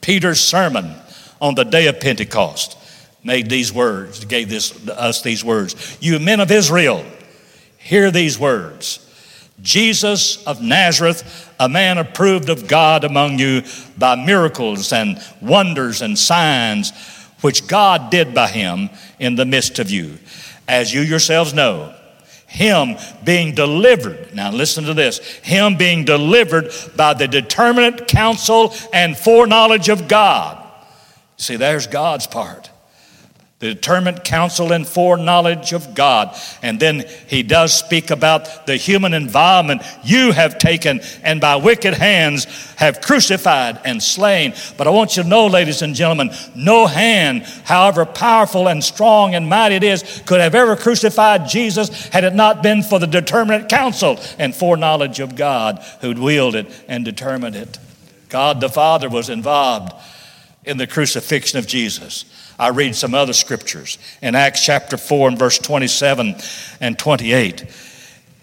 Peter's 0.00 0.40
sermon 0.40 0.94
on 1.40 1.54
the 1.54 1.64
day 1.64 1.86
of 1.86 2.00
Pentecost 2.00 2.76
made 3.22 3.48
these 3.48 3.72
words, 3.72 4.24
gave 4.24 4.48
this, 4.48 4.88
us 4.88 5.22
these 5.22 5.44
words. 5.44 5.98
You 6.00 6.18
men 6.18 6.40
of 6.40 6.50
Israel, 6.50 7.04
hear 7.78 8.10
these 8.10 8.38
words. 8.38 9.02
Jesus 9.62 10.44
of 10.44 10.60
Nazareth, 10.60 11.52
a 11.58 11.68
man 11.68 11.98
approved 11.98 12.48
of 12.48 12.68
God 12.68 13.04
among 13.04 13.38
you 13.38 13.62
by 13.96 14.14
miracles 14.14 14.92
and 14.92 15.22
wonders 15.40 16.02
and 16.02 16.18
signs 16.18 16.92
which 17.40 17.66
God 17.66 18.10
did 18.10 18.34
by 18.34 18.48
him 18.48 18.90
in 19.18 19.36
the 19.36 19.44
midst 19.44 19.78
of 19.78 19.90
you. 19.90 20.18
As 20.68 20.92
you 20.92 21.00
yourselves 21.00 21.54
know, 21.54 21.94
him 22.46 22.96
being 23.24 23.54
delivered, 23.54 24.34
now 24.34 24.50
listen 24.50 24.84
to 24.84 24.94
this, 24.94 25.18
him 25.18 25.76
being 25.76 26.04
delivered 26.04 26.70
by 26.96 27.14
the 27.14 27.28
determinate 27.28 28.08
counsel 28.08 28.74
and 28.92 29.16
foreknowledge 29.16 29.88
of 29.88 30.08
God. 30.08 30.62
See, 31.36 31.56
there's 31.56 31.86
God's 31.86 32.26
part 32.26 32.70
the 33.58 33.72
determined 33.72 34.22
counsel 34.22 34.70
and 34.74 34.86
foreknowledge 34.86 35.72
of 35.72 35.94
God. 35.94 36.36
And 36.60 36.78
then 36.78 37.06
he 37.26 37.42
does 37.42 37.72
speak 37.72 38.10
about 38.10 38.66
the 38.66 38.76
human 38.76 39.14
environment 39.14 39.80
you 40.04 40.32
have 40.32 40.58
taken 40.58 41.00
and 41.22 41.40
by 41.40 41.56
wicked 41.56 41.94
hands 41.94 42.44
have 42.74 43.00
crucified 43.00 43.80
and 43.86 44.02
slain. 44.02 44.52
But 44.76 44.86
I 44.86 44.90
want 44.90 45.16
you 45.16 45.22
to 45.22 45.28
know, 45.28 45.46
ladies 45.46 45.80
and 45.80 45.94
gentlemen, 45.94 46.32
no 46.54 46.86
hand, 46.86 47.44
however 47.64 48.04
powerful 48.04 48.68
and 48.68 48.84
strong 48.84 49.34
and 49.34 49.48
mighty 49.48 49.76
it 49.76 49.84
is, 49.84 50.22
could 50.26 50.40
have 50.40 50.54
ever 50.54 50.76
crucified 50.76 51.48
Jesus 51.48 52.08
had 52.08 52.24
it 52.24 52.34
not 52.34 52.62
been 52.62 52.82
for 52.82 52.98
the 52.98 53.06
determinate 53.06 53.70
counsel 53.70 54.20
and 54.38 54.54
foreknowledge 54.54 55.18
of 55.18 55.34
God 55.34 55.82
who'd 56.02 56.18
wielded 56.18 56.66
and 56.88 57.06
determined 57.06 57.56
it. 57.56 57.78
God 58.28 58.60
the 58.60 58.68
Father 58.68 59.08
was 59.08 59.30
involved 59.30 59.94
in 60.66 60.76
the 60.76 60.86
crucifixion 60.86 61.58
of 61.58 61.66
Jesus. 61.66 62.24
I 62.58 62.68
read 62.68 62.94
some 62.96 63.14
other 63.14 63.32
scriptures 63.32 63.98
in 64.20 64.34
Acts 64.34 64.64
chapter 64.64 64.96
4 64.96 65.28
and 65.28 65.38
verse 65.38 65.58
27 65.58 66.34
and 66.80 66.98
28. 66.98 67.64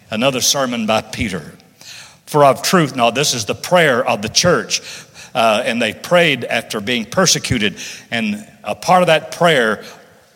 Another 0.10 0.42
sermon 0.42 0.86
by 0.88 1.01
Peter. 1.01 1.53
For 2.25 2.46
of 2.46 2.63
truth, 2.63 2.96
now 2.96 3.12
this 3.12 3.34
is 3.34 3.46
the 3.46 3.56
prayer 3.56 4.08
of 4.08 4.22
the 4.22 4.30
church, 4.30 4.82
uh, 5.36 5.63
and 5.65 5.82
they 5.82 5.94
prayed 5.94 6.46
after 6.46 6.80
being 6.80 7.06
persecuted. 7.06 7.77
And 8.10 8.48
a 8.63 8.74
part 8.74 9.03
of 9.03 9.08
that 9.08 9.34
prayer 9.34 9.84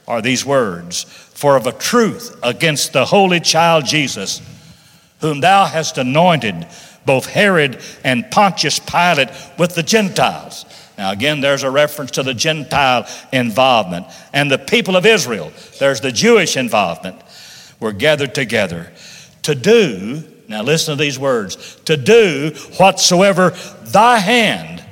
are 0.08 0.22
these 0.22 0.46
words 0.46 1.04
For 1.04 1.56
of 1.56 1.68
a 1.68 1.72
truth 1.72 2.38
against 2.44 2.94
the 2.94 3.06
holy 3.06 3.40
child 3.40 3.86
Jesus, 3.86 4.42
whom 5.22 5.40
thou 5.40 5.66
hast 5.66 5.98
anointed, 5.98 6.68
both 7.06 7.28
Herod 7.28 7.80
and 8.04 8.30
Pontius 8.30 8.80
Pilate 8.80 9.30
with 9.58 9.76
the 9.76 9.84
Gentiles 9.84 10.66
now, 10.98 11.12
again, 11.12 11.42
there's 11.42 11.64
a 11.64 11.70
reference 11.70 12.12
to 12.12 12.24
the 12.24 12.34
Gentile 12.34 13.08
involvement. 13.32 14.08
And 14.34 14.50
the 14.50 14.58
people 14.58 14.96
of 14.96 15.06
Israel, 15.06 15.52
there's 15.80 16.02
the 16.02 16.12
Jewish 16.12 16.58
involvement, 16.58 17.22
were 17.80 17.92
gathered 17.92 18.34
together 18.34 18.92
to 19.44 19.54
do, 19.54 20.24
now 20.48 20.64
listen 20.64 20.98
to 20.98 21.02
these 21.02 21.20
words, 21.20 21.76
to 21.86 21.96
do 21.96 22.52
whatsoever 22.78 23.52
thy 23.84 24.18
hand 24.18 24.84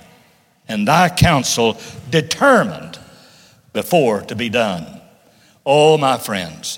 and 0.68 0.88
thy 0.88 1.10
counsel 1.10 1.80
determined 2.12 3.00
before 3.74 4.22
to 4.22 4.36
be 4.36 4.50
done. 4.50 5.02
Oh, 5.66 5.98
my 5.98 6.18
friends, 6.18 6.78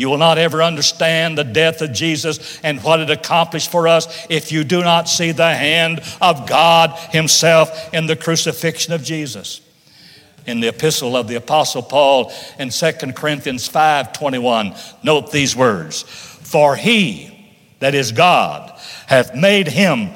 you 0.00 0.08
will 0.08 0.16
not 0.16 0.38
ever 0.38 0.62
understand 0.62 1.36
the 1.36 1.44
death 1.44 1.82
of 1.82 1.92
Jesus 1.92 2.58
and 2.62 2.82
what 2.82 3.00
it 3.00 3.10
accomplished 3.10 3.70
for 3.70 3.86
us 3.86 4.26
if 4.30 4.50
you 4.50 4.64
do 4.64 4.80
not 4.80 5.10
see 5.10 5.30
the 5.30 5.54
hand 5.54 6.00
of 6.22 6.48
God 6.48 6.98
Himself 7.12 7.92
in 7.92 8.06
the 8.06 8.16
crucifixion 8.16 8.94
of 8.94 9.02
Jesus. 9.02 9.60
In 10.46 10.60
the 10.60 10.68
epistle 10.68 11.18
of 11.18 11.28
the 11.28 11.34
Apostle 11.34 11.82
Paul 11.82 12.32
in 12.58 12.70
2 12.70 12.92
Corinthians 13.14 13.68
5 13.68 14.14
21, 14.14 14.74
note 15.02 15.30
these 15.32 15.54
words 15.54 16.00
For 16.00 16.76
He, 16.76 17.52
that 17.80 17.94
is 17.94 18.12
God, 18.12 18.72
hath 19.06 19.34
made 19.34 19.68
Him 19.68 20.12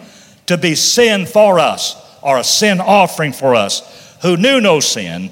to 0.47 0.57
be 0.57 0.77
sin 0.77 1.27
for 1.27 1.59
us, 1.59 1.95
or 2.23 2.39
a 2.39 2.45
sin 2.45 2.81
offering 2.81 3.35
for 3.35 3.55
us, 3.55 4.17
who 4.23 4.39
knew 4.39 4.63
no 4.63 4.81
sin, 4.81 5.31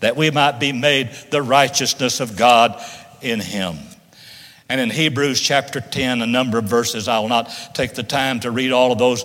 that 0.00 0.16
we 0.16 0.32
might 0.32 0.58
be 0.58 0.72
made 0.72 1.10
the 1.30 1.40
righteousness 1.40 2.18
of 2.18 2.36
God 2.36 2.82
in 3.20 3.38
Him. 3.38 3.76
And 4.72 4.80
in 4.80 4.88
Hebrews 4.88 5.38
chapter 5.38 5.82
10, 5.82 6.22
a 6.22 6.26
number 6.26 6.56
of 6.56 6.64
verses, 6.64 7.06
I 7.06 7.18
will 7.18 7.28
not 7.28 7.52
take 7.74 7.92
the 7.92 8.02
time 8.02 8.40
to 8.40 8.50
read 8.50 8.72
all 8.72 8.90
of 8.90 8.96
those 8.96 9.22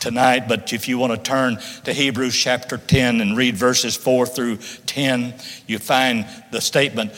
tonight, 0.00 0.48
but 0.48 0.70
if 0.74 0.86
you 0.86 0.98
want 0.98 1.14
to 1.14 1.18
turn 1.18 1.56
to 1.84 1.94
Hebrews 1.94 2.36
chapter 2.36 2.76
10 2.76 3.22
and 3.22 3.38
read 3.38 3.56
verses 3.56 3.96
4 3.96 4.26
through 4.26 4.58
10, 4.84 5.32
you 5.66 5.78
find 5.78 6.26
the 6.52 6.60
statement 6.60 7.12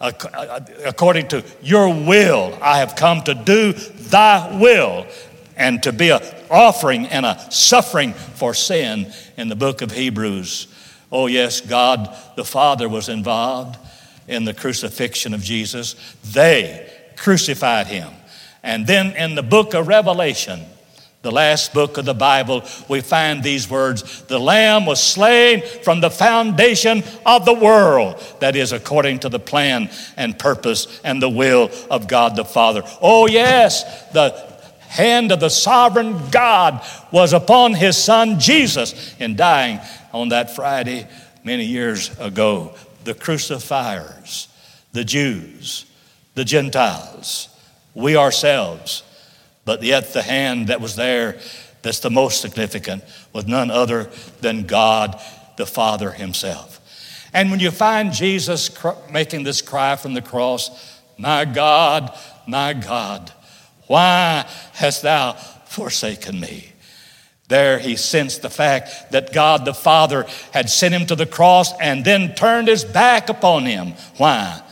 uh, 0.00 0.10
according 0.84 1.28
to 1.28 1.44
your 1.62 1.88
will, 1.88 2.58
I 2.60 2.78
have 2.78 2.96
come 2.96 3.22
to 3.22 3.34
do 3.36 3.74
thy 3.74 4.58
will 4.58 5.06
and 5.56 5.80
to 5.84 5.92
be 5.92 6.10
an 6.10 6.20
offering 6.50 7.06
and 7.06 7.24
a 7.24 7.38
suffering 7.48 8.12
for 8.12 8.54
sin 8.54 9.12
in 9.36 9.48
the 9.48 9.54
book 9.54 9.82
of 9.82 9.92
Hebrews. 9.92 10.66
Oh, 11.12 11.28
yes, 11.28 11.60
God 11.60 12.12
the 12.34 12.44
Father 12.44 12.88
was 12.88 13.08
involved 13.08 13.78
in 14.26 14.44
the 14.44 14.54
crucifixion 14.54 15.32
of 15.32 15.42
Jesus. 15.42 15.94
They 16.24 16.90
crucified 17.16 17.86
him. 17.86 18.12
And 18.62 18.86
then 18.86 19.14
in 19.16 19.34
the 19.34 19.42
book 19.42 19.74
of 19.74 19.88
Revelation, 19.88 20.60
the 21.24 21.30
last 21.30 21.72
book 21.72 21.96
of 21.96 22.04
the 22.04 22.14
Bible, 22.14 22.64
we 22.86 23.00
find 23.00 23.42
these 23.42 23.68
words 23.68 24.22
The 24.22 24.38
Lamb 24.38 24.84
was 24.84 25.02
slain 25.02 25.62
from 25.82 26.00
the 26.00 26.10
foundation 26.10 27.02
of 27.24 27.46
the 27.46 27.54
world. 27.54 28.22
That 28.40 28.56
is, 28.56 28.72
according 28.72 29.20
to 29.20 29.30
the 29.30 29.38
plan 29.38 29.90
and 30.18 30.38
purpose 30.38 31.00
and 31.02 31.20
the 31.20 31.30
will 31.30 31.70
of 31.90 32.08
God 32.08 32.36
the 32.36 32.44
Father. 32.44 32.82
Oh, 33.00 33.26
yes, 33.26 33.84
the 34.12 34.32
hand 34.80 35.32
of 35.32 35.40
the 35.40 35.48
sovereign 35.48 36.28
God 36.30 36.86
was 37.10 37.32
upon 37.32 37.72
his 37.72 37.96
son 37.96 38.38
Jesus 38.38 39.16
in 39.18 39.34
dying 39.34 39.80
on 40.12 40.28
that 40.28 40.54
Friday 40.54 41.08
many 41.42 41.64
years 41.64 42.16
ago. 42.18 42.74
The 43.04 43.14
crucifiers, 43.14 44.48
the 44.92 45.04
Jews, 45.04 45.86
the 46.34 46.44
Gentiles, 46.44 47.48
we 47.94 48.16
ourselves. 48.16 49.02
But 49.64 49.82
yet, 49.82 50.12
the 50.12 50.22
hand 50.22 50.68
that 50.68 50.80
was 50.80 50.96
there 50.96 51.40
that's 51.82 52.00
the 52.00 52.10
most 52.10 52.40
significant 52.40 53.04
was 53.32 53.46
none 53.46 53.70
other 53.70 54.10
than 54.40 54.64
God 54.64 55.20
the 55.56 55.66
Father 55.66 56.10
Himself. 56.10 56.80
And 57.32 57.50
when 57.50 57.60
you 57.60 57.70
find 57.70 58.12
Jesus 58.12 58.70
making 59.10 59.42
this 59.44 59.62
cry 59.62 59.96
from 59.96 60.14
the 60.14 60.22
cross, 60.22 61.00
My 61.18 61.44
God, 61.44 62.16
my 62.46 62.72
God, 62.72 63.32
why 63.86 64.46
hast 64.72 65.02
thou 65.02 65.32
forsaken 65.66 66.40
me? 66.40 66.72
There 67.48 67.78
he 67.78 67.96
sensed 67.96 68.42
the 68.42 68.50
fact 68.50 69.12
that 69.12 69.32
God 69.32 69.64
the 69.64 69.74
Father 69.74 70.26
had 70.52 70.70
sent 70.70 70.94
him 70.94 71.06
to 71.06 71.14
the 71.14 71.26
cross 71.26 71.72
and 71.78 72.04
then 72.04 72.34
turned 72.34 72.68
his 72.68 72.84
back 72.84 73.28
upon 73.28 73.66
him. 73.66 73.92
Why? 74.16 74.62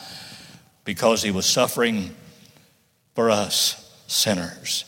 Because 0.84 1.22
he 1.22 1.30
was 1.30 1.46
suffering 1.46 2.14
for 3.14 3.30
us 3.30 3.78
sinners. 4.06 4.84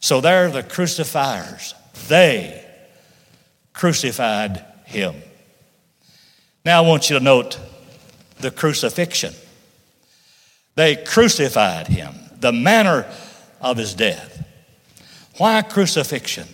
So 0.00 0.20
there, 0.20 0.50
the 0.50 0.62
crucifiers, 0.62 1.74
they 2.08 2.64
crucified 3.72 4.64
him. 4.84 5.14
Now 6.64 6.82
I 6.82 6.86
want 6.86 7.10
you 7.10 7.18
to 7.18 7.24
note 7.24 7.58
the 8.40 8.50
crucifixion. 8.50 9.34
They 10.74 10.96
crucified 10.96 11.88
him, 11.88 12.14
the 12.40 12.52
manner 12.52 13.06
of 13.60 13.76
his 13.76 13.94
death. 13.94 14.44
Why 15.36 15.62
crucifixion? 15.62 16.48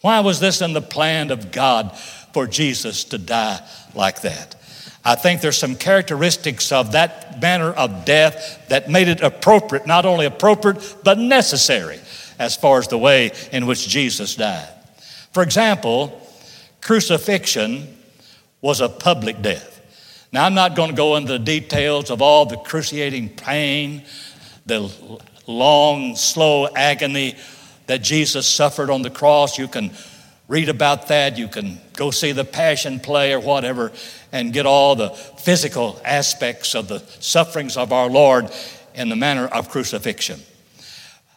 Why 0.00 0.20
was 0.20 0.40
this 0.40 0.60
in 0.60 0.72
the 0.72 0.82
plan 0.82 1.30
of 1.30 1.50
God 1.50 1.96
for 2.32 2.46
Jesus 2.46 3.04
to 3.04 3.18
die 3.18 3.60
like 3.94 4.20
that? 4.22 4.56
I 5.04 5.16
think 5.16 5.40
there's 5.42 5.58
some 5.58 5.76
characteristics 5.76 6.72
of 6.72 6.92
that 6.92 7.40
manner 7.40 7.70
of 7.70 8.04
death 8.04 8.66
that 8.68 8.88
made 8.88 9.08
it 9.08 9.20
appropriate, 9.20 9.86
not 9.86 10.06
only 10.06 10.24
appropriate, 10.24 10.96
but 11.04 11.18
necessary 11.18 12.00
as 12.38 12.56
far 12.56 12.78
as 12.78 12.88
the 12.88 12.98
way 12.98 13.32
in 13.52 13.66
which 13.66 13.86
Jesus 13.86 14.34
died. 14.34 14.68
For 15.32 15.42
example, 15.42 16.20
crucifixion 16.80 17.96
was 18.60 18.80
a 18.80 18.88
public 18.88 19.42
death. 19.42 19.72
Now, 20.32 20.46
I'm 20.46 20.54
not 20.54 20.74
going 20.74 20.90
to 20.90 20.96
go 20.96 21.16
into 21.16 21.32
the 21.32 21.38
details 21.38 22.10
of 22.10 22.22
all 22.22 22.46
the 22.46 22.56
cruciating 22.56 23.28
pain, 23.30 24.02
the 24.66 24.90
long, 25.46 26.16
slow 26.16 26.66
agony 26.74 27.36
that 27.86 28.02
Jesus 28.02 28.48
suffered 28.48 28.90
on 28.90 29.02
the 29.02 29.10
cross. 29.10 29.58
You 29.58 29.68
can 29.68 29.90
read 30.48 30.68
about 30.68 31.08
that. 31.08 31.38
You 31.38 31.48
can 31.48 31.80
go 31.94 32.10
see 32.10 32.32
the 32.32 32.44
Passion 32.44 33.00
play 33.00 33.32
or 33.32 33.40
whatever 33.40 33.92
and 34.32 34.52
get 34.52 34.66
all 34.66 34.96
the 34.96 35.10
physical 35.10 36.00
aspects 36.04 36.74
of 36.74 36.88
the 36.88 37.00
sufferings 37.20 37.76
of 37.76 37.92
our 37.92 38.08
Lord 38.08 38.50
in 38.94 39.08
the 39.08 39.16
manner 39.16 39.46
of 39.46 39.68
crucifixion. 39.68 40.40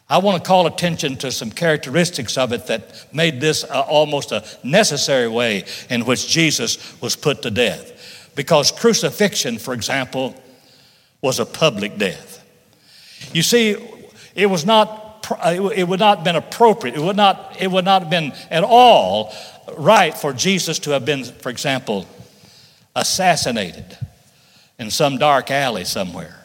I 0.09 0.19
want 0.19 0.41
to 0.41 0.47
call 0.47 0.67
attention 0.67 1.17
to 1.17 1.31
some 1.31 1.51
characteristics 1.51 2.37
of 2.37 2.53
it 2.53 2.67
that 2.67 3.13
made 3.13 3.41
this 3.41 3.65
almost 3.65 4.31
a 4.31 4.45
necessary 4.63 5.27
way 5.27 5.65
in 5.89 6.05
which 6.05 6.29
Jesus 6.29 6.99
was 7.01 7.17
put 7.17 7.41
to 7.41 7.51
death. 7.51 8.31
Because 8.33 8.71
crucifixion, 8.71 9.57
for 9.57 9.73
example, 9.73 10.33
was 11.21 11.39
a 11.39 11.45
public 11.45 11.97
death. 11.97 12.45
You 13.33 13.41
see, 13.41 13.75
it 14.33 14.45
was 14.45 14.65
not, 14.65 15.06
Uh, 15.29 15.69
it 15.75 15.87
would 15.87 15.99
not 15.99 16.17
have 16.17 16.25
been 16.25 16.35
appropriate, 16.35 16.95
it 16.95 17.01
would 17.01 17.15
not, 17.15 17.57
it 17.59 17.69
would 17.69 17.85
not 17.85 18.03
have 18.03 18.09
been 18.09 18.33
at 18.49 18.63
all 18.63 19.33
right 19.77 20.17
for 20.17 20.33
Jesus 20.33 20.79
to 20.79 20.91
have 20.91 21.05
been, 21.05 21.23
for 21.23 21.49
example, 21.49 22.05
assassinated 22.95 23.97
in 24.79 24.89
some 24.89 25.17
dark 25.17 25.51
alley 25.51 25.83
somewhere. 25.83 26.43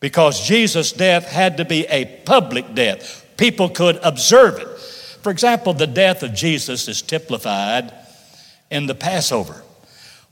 Because 0.00 0.46
Jesus' 0.46 0.92
death 0.92 1.30
had 1.30 1.56
to 1.56 1.64
be 1.64 1.86
a 1.86 2.04
public 2.24 2.74
death. 2.74 3.26
People 3.36 3.68
could 3.68 3.98
observe 4.02 4.58
it. 4.58 4.68
For 5.22 5.30
example, 5.30 5.72
the 5.72 5.86
death 5.86 6.22
of 6.22 6.34
Jesus 6.34 6.86
is 6.86 7.02
typified 7.02 7.92
in 8.70 8.86
the 8.86 8.94
Passover. 8.94 9.62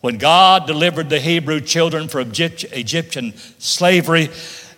When 0.00 0.18
God 0.18 0.66
delivered 0.66 1.08
the 1.08 1.18
Hebrew 1.18 1.60
children 1.60 2.08
from 2.08 2.30
Egyptian 2.30 3.34
slavery 3.58 4.28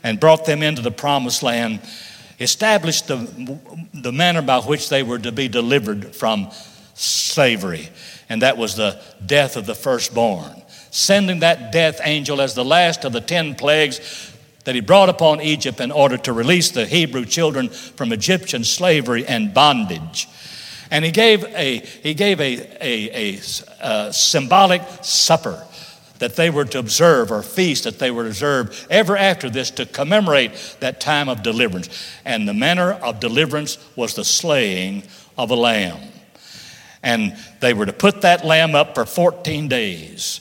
and 0.03 0.21
brought 0.21 0.45
them 0.45 0.63
into 0.63 0.83
the 0.83 0.93
promised 0.93 1.43
land, 1.43 1.81
established 2.39 3.09
the, 3.09 3.59
the 3.95 4.13
manner 4.13 4.43
by 4.43 4.61
which 4.61 4.89
they 4.89 5.03
were 5.03 5.19
to 5.19 5.33
be 5.33 5.49
delivered 5.49 6.15
from 6.15 6.51
slavery, 6.95 7.89
and 8.29 8.43
that 8.43 8.57
was 8.57 8.77
the 8.77 9.01
death 9.25 9.57
of 9.57 9.67
the 9.67 9.75
firstborn. 9.75 10.63
Sending 10.91 11.41
that 11.41 11.73
death 11.73 12.01
angel 12.05 12.41
as 12.41 12.55
the 12.55 12.65
last 12.65 13.05
of 13.05 13.13
the 13.13 13.21
ten 13.21 13.55
plagues 13.55 14.33
that 14.65 14.75
he 14.75 14.81
brought 14.81 15.09
upon 15.09 15.41
Egypt 15.41 15.81
in 15.81 15.93
order 15.93 16.17
to 16.17 16.33
release 16.33 16.71
the 16.71 16.87
Hebrew 16.87 17.25
children 17.25 17.69
from 17.69 18.13
Egyptian 18.13 18.65
slavery 18.65 19.27
and 19.27 19.55
bondage. 19.55 20.29
And 20.91 21.05
he 21.05 21.11
gave 21.11 21.45
a, 21.45 21.79
he 21.79 22.15
gave 22.15 22.41
a, 22.41 22.59
a, 22.81 23.35
a, 23.35 23.41
a 23.81 24.13
symbolic 24.13 24.83
supper 25.03 25.65
that 26.19 26.37
they 26.37 26.51
were 26.51 26.65
to 26.65 26.79
observe 26.79 27.31
or 27.31 27.43
feast 27.43 27.85
that 27.85 27.99
they 27.99 28.11
were 28.11 28.25
to 28.25 28.29
observe 28.31 28.87
ever 28.91 29.17
after 29.17 29.51
this 29.51 29.71
to 29.73 29.87
commemorate 29.87 30.77
that 30.81 31.01
time 31.01 31.29
of 31.29 31.43
deliverance. 31.43 31.89
And 32.25 32.49
the 32.49 32.55
manner 32.55 32.93
of 32.93 33.21
deliverance 33.21 33.79
was 33.97 34.15
the 34.15 34.25
slaying 34.25 35.05
of 35.37 35.51
a 35.51 35.57
lamb. 35.57 36.01
And 37.03 37.37
they 37.61 37.75
were 37.75 37.87
to 37.87 37.93
put 37.93 38.23
that 38.23 38.45
lamb 38.45 38.75
up 38.75 38.95
for 38.95 39.05
14 39.05 39.69
days. 39.69 40.41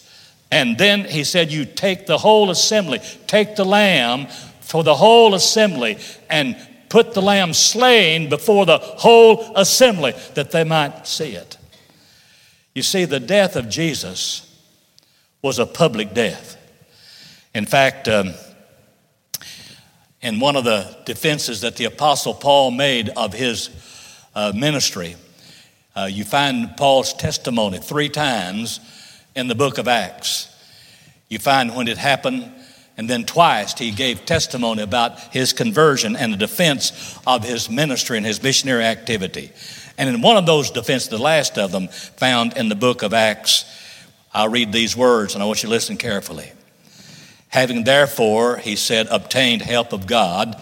And 0.52 0.78
then 0.78 1.06
he 1.06 1.24
said, 1.24 1.52
You 1.52 1.66
take 1.66 2.06
the 2.06 2.18
whole 2.18 2.50
assembly, 2.50 3.00
take 3.28 3.56
the 3.56 3.66
lamb 3.66 4.28
for 4.62 4.84
the 4.84 4.96
whole 4.96 5.36
assembly, 5.36 5.98
and 6.30 6.56
put 6.90 7.14
the 7.14 7.22
lamb 7.22 7.54
slain 7.54 8.30
before 8.30 8.66
the 8.66 8.78
whole 8.78 9.56
assembly 9.56 10.14
that 10.34 10.52
they 10.52 10.64
might 10.64 11.06
see 11.06 11.36
it. 11.36 11.58
You 12.74 12.84
see, 12.84 13.06
the 13.06 13.20
death 13.20 13.56
of 13.56 13.70
Jesus 13.70 14.45
was 15.46 15.60
a 15.60 15.66
public 15.68 16.12
death. 16.16 16.58
In 17.54 17.68
fact, 17.68 18.08
um, 18.08 18.34
in 20.20 20.40
one 20.40 20.56
of 20.56 20.64
the 20.64 20.98
defenses 21.06 21.62
that 21.62 21.76
the 21.76 21.86
Apostle 21.86 22.34
Paul 22.34 22.72
made 22.72 23.10
of 23.10 23.32
his 23.32 23.70
uh, 24.34 24.54
ministry, 24.56 25.16
uh, 25.96 26.10
you 26.12 26.24
find 26.24 26.76
Paul's 26.76 27.14
testimony 27.14 27.78
three 27.78 28.10
times 28.10 28.80
in 29.36 29.48
the 29.48 29.54
book 29.54 29.78
of 29.78 29.88
Acts. 29.88 30.50
You 31.30 31.38
find 31.38 31.76
when 31.76 31.88
it 31.88 32.00
happened 32.00 32.52
and 32.98 33.08
then 33.08 33.24
twice 33.24 33.78
he 33.78 33.92
gave 33.92 34.26
testimony 34.26 34.82
about 34.82 35.20
his 35.32 35.54
conversion 35.54 36.16
and 36.16 36.34
the 36.34 36.38
defense 36.38 37.20
of 37.28 37.44
his 37.44 37.70
ministry 37.70 38.18
and 38.18 38.26
his 38.26 38.42
missionary 38.42 38.86
activity. 38.86 39.52
And 40.00 40.10
in 40.10 40.24
one 40.24 40.38
of 40.38 40.48
those 40.48 40.72
defenses, 40.72 41.10
the 41.10 41.20
last 41.20 41.60
of 41.60 41.72
them, 41.72 41.90
found 41.90 42.58
in 42.58 42.68
the 42.68 42.76
book 42.76 43.04
of 43.04 43.14
Acts, 43.14 43.85
I'll 44.36 44.50
read 44.50 44.72
these 44.72 44.96
words 44.96 45.34
and 45.34 45.42
I 45.42 45.48
want 45.48 45.64
you 45.64 45.68
to 45.68 45.74
listen 45.74 45.98
carefully. 45.98 46.52
Having 47.48 47.86
therefore, 47.86 48.58
he 48.58 48.76
said, 48.76 49.08
obtained 49.10 49.64
help 49.64 49.94
of 49.94 50.06
God, 50.06 50.62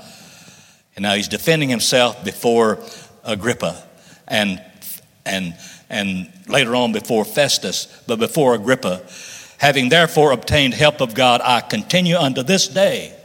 and 0.95 1.03
now 1.03 1.15
he's 1.15 1.27
defending 1.27 1.67
himself 1.67 2.23
before 2.23 2.79
Agrippa 3.25 3.83
and, 4.27 4.63
and, 5.25 5.55
and 5.89 6.31
later 6.47 6.75
on 6.75 6.93
before 6.93 7.25
Festus, 7.25 7.87
but 8.07 8.19
before 8.19 8.53
Agrippa 8.53 9.01
Having 9.63 9.87
therefore 9.87 10.33
obtained 10.33 10.73
help 10.73 10.99
of 10.99 11.13
God, 11.13 11.39
I 11.41 11.61
continue 11.61 12.17
unto 12.17 12.43
this 12.43 12.67
day, 12.67 13.15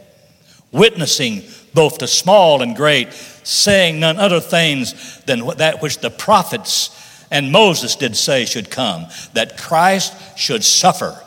witnessing 0.70 1.42
both 1.74 1.98
to 1.98 2.06
small 2.06 2.62
and 2.62 2.76
great, 2.76 3.12
saying 3.12 3.98
none 3.98 4.18
other 4.18 4.38
things 4.38 5.20
than 5.22 5.44
that 5.56 5.82
which 5.82 5.98
the 5.98 6.10
prophets 6.10 6.90
and 7.30 7.52
Moses 7.52 7.96
did 7.96 8.16
say 8.16 8.44
should 8.44 8.70
come, 8.70 9.06
that 9.34 9.58
Christ 9.58 10.38
should 10.38 10.64
suffer, 10.64 11.20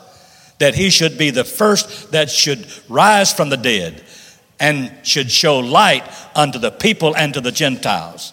that 0.58 0.74
he 0.74 0.90
should 0.90 1.18
be 1.18 1.30
the 1.30 1.44
first 1.44 2.12
that 2.12 2.30
should 2.30 2.66
rise 2.88 3.32
from 3.32 3.50
the 3.50 3.56
dead, 3.56 4.02
and 4.60 4.92
should 5.02 5.30
show 5.30 5.58
light 5.58 6.04
unto 6.34 6.58
the 6.58 6.70
people 6.70 7.16
and 7.16 7.34
to 7.34 7.40
the 7.40 7.52
Gentiles. 7.52 8.32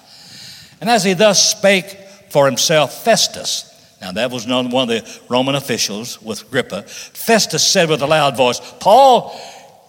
And 0.82 0.89
as 0.89 1.03
he 1.03 1.13
thus 1.13 1.51
spake 1.51 1.97
for 2.29 2.45
himself, 2.45 3.03
Festus, 3.03 3.69
now, 4.01 4.13
that 4.13 4.32
was 4.32 4.47
one 4.47 4.65
of 4.65 4.88
the 4.88 5.19
Roman 5.27 5.55
officials 5.55 6.21
with 6.21 6.43
Agrippa. 6.43 6.84
Festus 6.84 7.65
said 7.65 7.89
with 7.89 8.01
a 8.01 8.08
loud 8.08 8.38
voice, 8.38 8.62
Paul, 8.79 9.38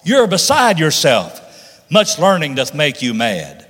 you're 0.03 0.27
beside 0.27 0.79
yourself. 0.81 1.87
Much 1.91 2.19
learning 2.19 2.57
doth 2.57 2.75
make 2.75 3.03
you 3.03 3.15
mad. 3.15 3.67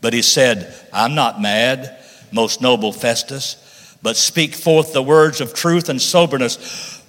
But 0.00 0.12
he 0.12 0.22
said, 0.22 0.72
I'm 0.92 1.14
not 1.14 1.40
mad, 1.40 1.98
most 2.32 2.60
noble 2.60 2.92
Festus, 2.92 3.96
but 4.02 4.16
speak 4.16 4.54
forth 4.54 4.92
the 4.92 5.02
words 5.02 5.40
of 5.40 5.54
truth 5.54 5.88
and 5.88 6.00
soberness. 6.00 6.56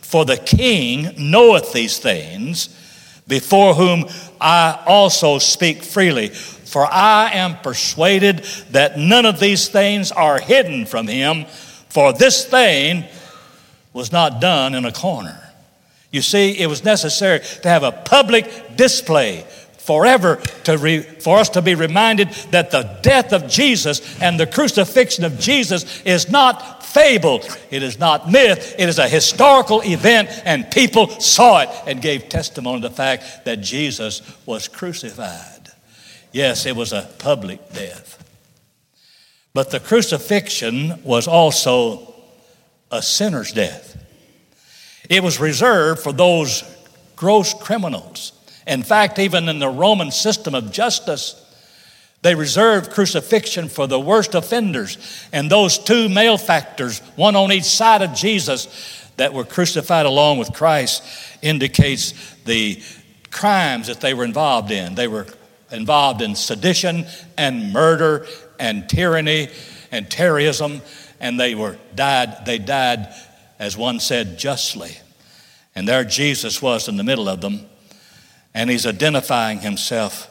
For 0.02 0.26
the 0.26 0.38
king 0.38 1.14
knoweth 1.18 1.72
these 1.74 2.00
things, 2.00 2.70
before 3.28 3.74
whom 3.74 4.06
I 4.42 4.84
also 4.86 5.38
speak 5.38 5.84
freely. 5.84 6.30
For 6.30 6.86
I 6.86 7.32
am 7.34 7.58
persuaded 7.58 8.40
that 8.72 8.98
none 8.98 9.26
of 9.26 9.40
these 9.40 9.70
things 9.70 10.12
are 10.12 10.40
hidden 10.40 10.86
from 10.86 11.08
him 11.08 11.46
for 11.92 12.14
this 12.14 12.46
thing 12.46 13.04
was 13.92 14.14
not 14.14 14.40
done 14.40 14.76
in 14.76 14.86
a 14.86 14.94
corner. 14.94 15.38
You 16.10 16.22
see, 16.22 16.58
it 16.58 16.68
was 16.68 16.86
necessary 16.86 17.42
to 17.64 17.70
have 17.70 17.84
a 17.84 17.92
public 17.92 18.78
display 18.78 19.46
forever 19.92 20.38
to 20.64 20.78
re, 20.78 21.02
for 21.02 21.38
us 21.38 21.50
to 21.50 21.62
be 21.62 21.76
reminded 21.76 22.30
that 22.52 22.72
the 22.72 22.98
death 23.02 23.34
of 23.34 23.50
Jesus 23.50 24.00
and 24.22 24.40
the 24.40 24.48
crucifixion 24.48 25.26
of 25.26 25.38
Jesus 25.38 26.02
is 26.04 26.32
not 26.32 26.82
fable, 26.82 27.42
it 27.70 27.84
is 27.84 28.00
not 28.00 28.32
myth, 28.32 28.74
it 28.80 28.88
is 28.88 29.00
a 29.00 29.10
historical 29.10 29.82
event, 29.82 30.30
and 30.46 30.72
people 30.72 31.10
saw 31.20 31.60
it 31.60 31.70
and 31.88 32.02
gave 32.02 32.30
testimony 32.30 32.82
to 32.82 32.88
the 32.88 32.96
fact 32.96 33.44
that 33.44 33.60
Jesus 33.60 34.22
was 34.46 34.70
crucified. 34.70 35.74
Yes, 36.32 36.66
it 36.66 36.78
was 36.78 36.94
a 36.94 37.10
public 37.18 37.74
death. 37.74 38.18
But 39.54 39.72
the 39.72 39.82
crucifixion 39.82 41.04
was 41.04 41.28
also 41.28 42.14
a 42.90 43.02
sinner's 43.02 43.52
death. 43.52 44.02
It 45.10 45.22
was 45.22 45.42
reserved 45.42 46.02
for 46.02 46.14
those 46.14 46.64
gross 47.18 47.54
criminals. 47.54 48.32
In 48.68 48.84
fact, 48.84 49.20
even 49.20 49.50
in 49.50 49.60
the 49.60 49.70
Roman 49.70 50.12
system 50.12 50.56
of 50.56 50.72
justice, 50.72 51.36
they 52.22 52.36
reserved 52.36 52.92
crucifixion 52.92 53.68
for 53.68 53.88
the 53.88 54.00
worst 54.00 54.36
offenders. 54.36 54.98
And 55.32 55.50
those 55.50 55.80
two 55.80 56.08
malefactors, 56.08 57.00
one 57.16 57.36
on 57.36 57.52
each 57.52 57.64
side 57.64 58.02
of 58.02 58.14
Jesus, 58.14 58.68
that 59.18 59.34
were 59.34 59.44
crucified 59.44 60.06
along 60.06 60.38
with 60.38 60.54
Christ 60.54 61.04
indicates 61.42 62.14
the 62.46 62.82
crimes 63.32 63.88
that 63.88 64.02
they 64.02 64.14
were 64.14 64.24
involved 64.24 64.72
in. 64.72 64.96
They 64.96 65.08
were 65.08 65.28
involved 65.72 66.22
in 66.22 66.36
sedition 66.36 67.06
and 67.38 67.74
murder 67.74 68.28
and 68.60 68.88
tyranny 68.88 69.50
and 69.92 70.10
terrorism, 70.10 70.82
and 71.20 71.40
they 71.40 71.56
were 71.56 71.78
died, 71.96 72.46
they 72.46 72.58
died, 72.58 73.14
as 73.58 73.76
one 73.76 74.00
said, 74.00 74.38
justly. 74.38 74.98
And 75.76 75.88
there 75.88 76.04
Jesus 76.04 76.62
was 76.62 76.88
in 76.88 76.98
the 76.98 77.04
middle 77.04 77.30
of 77.30 77.42
them, 77.42 77.66
and 78.54 78.70
he's 78.70 78.86
identifying 78.86 79.60
himself 79.60 80.28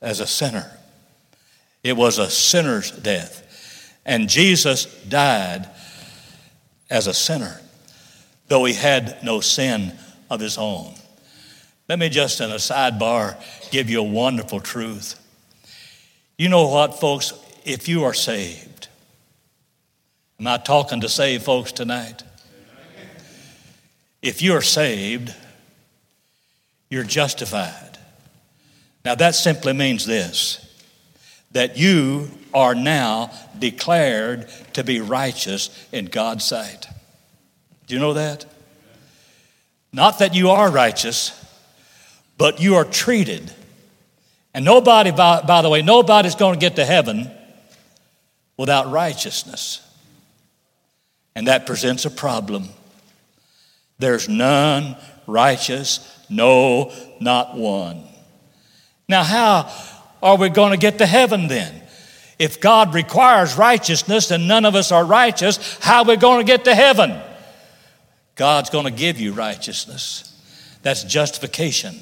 as 0.00 0.20
a 0.20 0.26
sinner. 0.26 0.70
It 1.82 1.96
was 1.96 2.18
a 2.18 2.30
sinner's 2.30 2.90
death. 2.90 3.42
And 4.06 4.28
Jesus 4.28 4.86
died 5.08 5.68
as 6.90 7.06
a 7.06 7.14
sinner, 7.14 7.60
though 8.48 8.64
he 8.64 8.74
had 8.74 9.22
no 9.22 9.40
sin 9.40 9.92
of 10.30 10.40
his 10.40 10.58
own. 10.58 10.94
Let 11.88 11.98
me 11.98 12.08
just, 12.08 12.40
in 12.40 12.50
a 12.50 12.56
sidebar, 12.56 13.36
give 13.70 13.90
you 13.90 14.00
a 14.00 14.04
wonderful 14.04 14.60
truth. 14.60 15.20
You 16.38 16.48
know 16.48 16.68
what, 16.68 16.98
folks? 16.98 17.32
If 17.64 17.88
you 17.88 18.04
are 18.04 18.14
saved, 18.14 18.88
am 20.38 20.46
I 20.46 20.58
talking 20.58 21.00
to 21.00 21.08
saved 21.08 21.44
folks 21.44 21.72
tonight? 21.72 22.22
If 24.20 24.42
you 24.42 24.54
are 24.54 24.62
saved, 24.62 25.34
you're 26.90 27.04
justified. 27.04 27.98
Now, 29.04 29.14
that 29.16 29.34
simply 29.34 29.72
means 29.72 30.06
this 30.06 30.60
that 31.52 31.76
you 31.76 32.28
are 32.52 32.74
now 32.74 33.30
declared 33.58 34.48
to 34.72 34.82
be 34.82 35.00
righteous 35.00 35.70
in 35.92 36.06
God's 36.06 36.44
sight. 36.44 36.88
Do 37.86 37.94
you 37.94 38.00
know 38.00 38.14
that? 38.14 38.44
Not 39.92 40.18
that 40.18 40.34
you 40.34 40.50
are 40.50 40.68
righteous, 40.68 41.32
but 42.36 42.60
you 42.60 42.74
are 42.74 42.84
treated. 42.84 43.52
And 44.52 44.64
nobody, 44.64 45.12
by, 45.12 45.42
by 45.42 45.62
the 45.62 45.68
way, 45.68 45.82
nobody's 45.82 46.34
going 46.34 46.54
to 46.54 46.60
get 46.60 46.76
to 46.76 46.84
heaven 46.84 47.30
without 48.56 48.90
righteousness. 48.90 49.80
And 51.36 51.46
that 51.46 51.66
presents 51.66 52.04
a 52.04 52.10
problem. 52.10 52.68
There's 53.98 54.28
none 54.28 54.96
righteous, 55.26 56.26
no, 56.28 56.92
not 57.20 57.56
one. 57.56 58.04
Now, 59.08 59.22
how 59.22 59.70
are 60.22 60.36
we 60.36 60.48
going 60.48 60.72
to 60.72 60.78
get 60.78 60.98
to 60.98 61.06
heaven 61.06 61.48
then? 61.48 61.82
If 62.38 62.60
God 62.60 62.94
requires 62.94 63.56
righteousness 63.56 64.30
and 64.30 64.48
none 64.48 64.64
of 64.64 64.74
us 64.74 64.90
are 64.90 65.04
righteous, 65.04 65.78
how 65.80 66.02
are 66.02 66.08
we 66.08 66.16
going 66.16 66.44
to 66.44 66.50
get 66.50 66.64
to 66.64 66.74
heaven? 66.74 67.20
God's 68.34 68.70
going 68.70 68.86
to 68.86 68.90
give 68.90 69.20
you 69.20 69.32
righteousness. 69.32 70.30
That's 70.82 71.04
justification. 71.04 71.94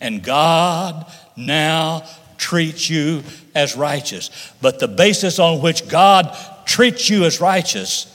And 0.00 0.22
God 0.22 1.10
now 1.36 2.04
treats 2.36 2.90
you 2.90 3.22
as 3.54 3.76
righteous. 3.76 4.30
But 4.60 4.78
the 4.78 4.88
basis 4.88 5.38
on 5.38 5.62
which 5.62 5.88
God 5.88 6.36
treats 6.66 7.08
you 7.08 7.24
as 7.24 7.40
righteous 7.40 8.06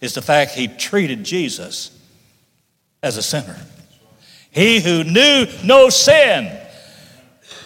is 0.00 0.14
the 0.14 0.22
fact 0.22 0.52
He 0.52 0.68
treated 0.68 1.24
Jesus 1.24 1.96
as 3.02 3.16
a 3.16 3.22
sinner. 3.22 3.56
He 4.50 4.80
who 4.80 5.04
knew 5.04 5.46
no 5.64 5.88
sin 5.90 6.56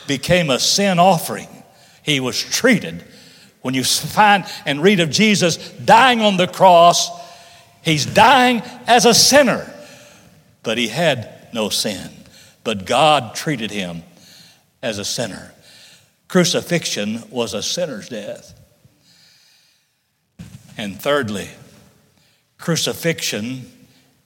became 0.07 0.51
a 0.51 0.59
sin 0.59 0.99
offering. 0.99 1.49
He 2.03 2.21
was 2.21 2.39
treated. 2.39 3.03
When 3.63 3.73
you 3.75 3.85
find 3.85 4.45
and 4.67 4.83
read 4.83 5.01
of 5.01 5.11
Jesus 5.11 5.57
dying 5.73 6.21
on 6.21 6.37
the 6.37 6.47
cross, 6.47 7.09
he's 7.83 8.05
dying 8.05 8.61
as 8.87 9.07
a 9.07 9.15
sinner, 9.15 9.73
but 10.63 10.77
he 10.77 10.89
had 10.89 11.49
no 11.55 11.71
sin. 11.71 12.11
But 12.63 12.85
God 12.85 13.35
treated 13.35 13.71
him 13.71 14.03
as 14.83 14.99
a 14.99 15.05
sinner. 15.05 15.53
Crucifixion 16.29 17.23
was 17.31 17.55
a 17.55 17.63
sinner's 17.63 18.09
death. 18.09 18.61
And 20.77 21.01
thirdly, 21.01 21.49
crucifixion 22.59 23.71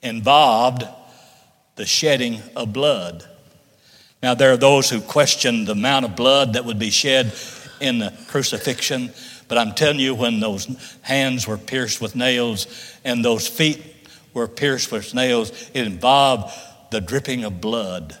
involved 0.01 0.83
the 1.79 1.85
shedding 1.85 2.41
of 2.57 2.73
blood. 2.73 3.23
Now, 4.21 4.33
there 4.33 4.51
are 4.51 4.57
those 4.57 4.89
who 4.89 4.99
question 4.99 5.63
the 5.63 5.71
amount 5.71 6.03
of 6.03 6.13
blood 6.13 6.51
that 6.53 6.65
would 6.65 6.77
be 6.77 6.89
shed 6.89 7.33
in 7.79 7.99
the 7.99 8.13
crucifixion, 8.27 9.13
but 9.47 9.57
I'm 9.57 9.71
telling 9.71 10.01
you, 10.01 10.13
when 10.13 10.41
those 10.41 10.67
hands 10.99 11.47
were 11.47 11.57
pierced 11.57 12.01
with 12.01 12.17
nails 12.17 12.67
and 13.05 13.23
those 13.23 13.47
feet 13.47 13.81
were 14.33 14.49
pierced 14.49 14.91
with 14.91 15.13
nails, 15.13 15.51
it 15.73 15.87
involved 15.87 16.53
the 16.91 16.99
dripping 16.99 17.45
of 17.45 17.61
blood. 17.61 18.13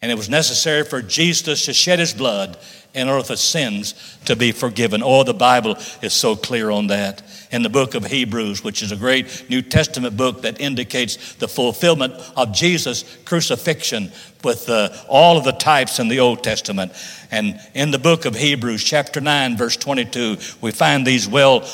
And 0.00 0.12
it 0.12 0.14
was 0.14 0.28
necessary 0.28 0.84
for 0.84 1.02
Jesus 1.02 1.64
to 1.64 1.72
shed 1.72 1.98
his 1.98 2.14
blood 2.14 2.56
in 2.94 3.08
order 3.08 3.24
for 3.24 3.36
sins 3.36 3.94
to 4.24 4.34
be 4.34 4.52
forgiven. 4.52 5.02
Oh, 5.02 5.22
the 5.22 5.34
Bible 5.34 5.76
is 6.02 6.12
so 6.12 6.34
clear 6.34 6.70
on 6.70 6.88
that. 6.88 7.22
In 7.52 7.62
the 7.62 7.68
book 7.68 7.94
of 7.94 8.04
Hebrews, 8.04 8.64
which 8.64 8.82
is 8.82 8.92
a 8.92 8.96
great 8.96 9.48
New 9.48 9.62
Testament 9.62 10.16
book 10.16 10.42
that 10.42 10.60
indicates 10.60 11.34
the 11.34 11.48
fulfillment 11.48 12.14
of 12.36 12.52
Jesus' 12.52 13.04
crucifixion 13.24 14.10
with 14.42 14.68
uh, 14.68 14.90
all 15.08 15.36
of 15.36 15.44
the 15.44 15.52
types 15.52 15.98
in 15.98 16.08
the 16.08 16.20
Old 16.20 16.42
Testament. 16.42 16.92
And 17.30 17.60
in 17.74 17.90
the 17.90 17.98
book 17.98 18.24
of 18.24 18.34
Hebrews, 18.34 18.82
chapter 18.82 19.20
9, 19.20 19.56
verse 19.56 19.76
22, 19.76 20.36
we 20.60 20.72
find 20.72 21.06
these 21.06 21.28
well 21.28 21.68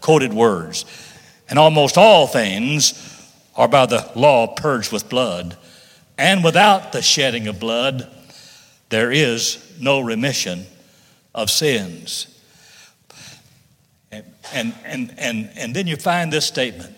quoted 0.00 0.32
words. 0.32 0.84
And 1.48 1.58
almost 1.58 1.98
all 1.98 2.26
things 2.26 2.94
are 3.56 3.68
by 3.68 3.86
the 3.86 4.10
law 4.14 4.46
purged 4.46 4.92
with 4.92 5.08
blood, 5.08 5.56
and 6.16 6.44
without 6.44 6.92
the 6.92 7.02
shedding 7.02 7.48
of 7.48 7.58
blood, 7.58 8.08
there 8.90 9.10
is 9.10 9.74
no 9.80 10.00
remission 10.00 10.66
of 11.34 11.50
sins. 11.50 12.26
And, 14.12 14.24
and, 14.52 14.74
and, 14.84 15.14
and, 15.16 15.50
and 15.56 15.74
then 15.74 15.86
you 15.86 15.96
find 15.96 16.32
this 16.32 16.46
statement 16.46 16.96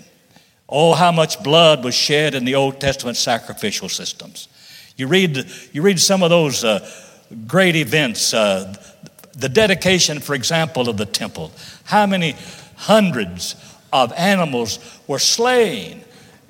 Oh, 0.75 0.95
how 0.95 1.13
much 1.13 1.43
blood 1.43 1.85
was 1.85 1.95
shed 1.95 2.35
in 2.35 2.47
the 2.47 2.55
Old 2.55 2.81
Testament 2.81 3.19
sacrificial 3.19 3.91
systems. 3.91 4.49
You 4.97 5.07
read, 5.07 5.45
you 5.71 5.83
read 5.83 6.01
some 6.01 6.23
of 6.23 6.31
those 6.31 6.65
uh, 6.65 6.91
great 7.47 7.77
events, 7.77 8.33
uh, 8.33 8.75
the 9.37 9.51
dedication, 9.51 10.19
for 10.19 10.35
example, 10.35 10.89
of 10.89 10.97
the 10.97 11.05
temple. 11.05 11.53
How 11.85 12.07
many 12.07 12.37
hundreds 12.75 13.55
of 13.93 14.15
animals 14.15 14.79
were 15.07 15.19
slain 15.19 16.02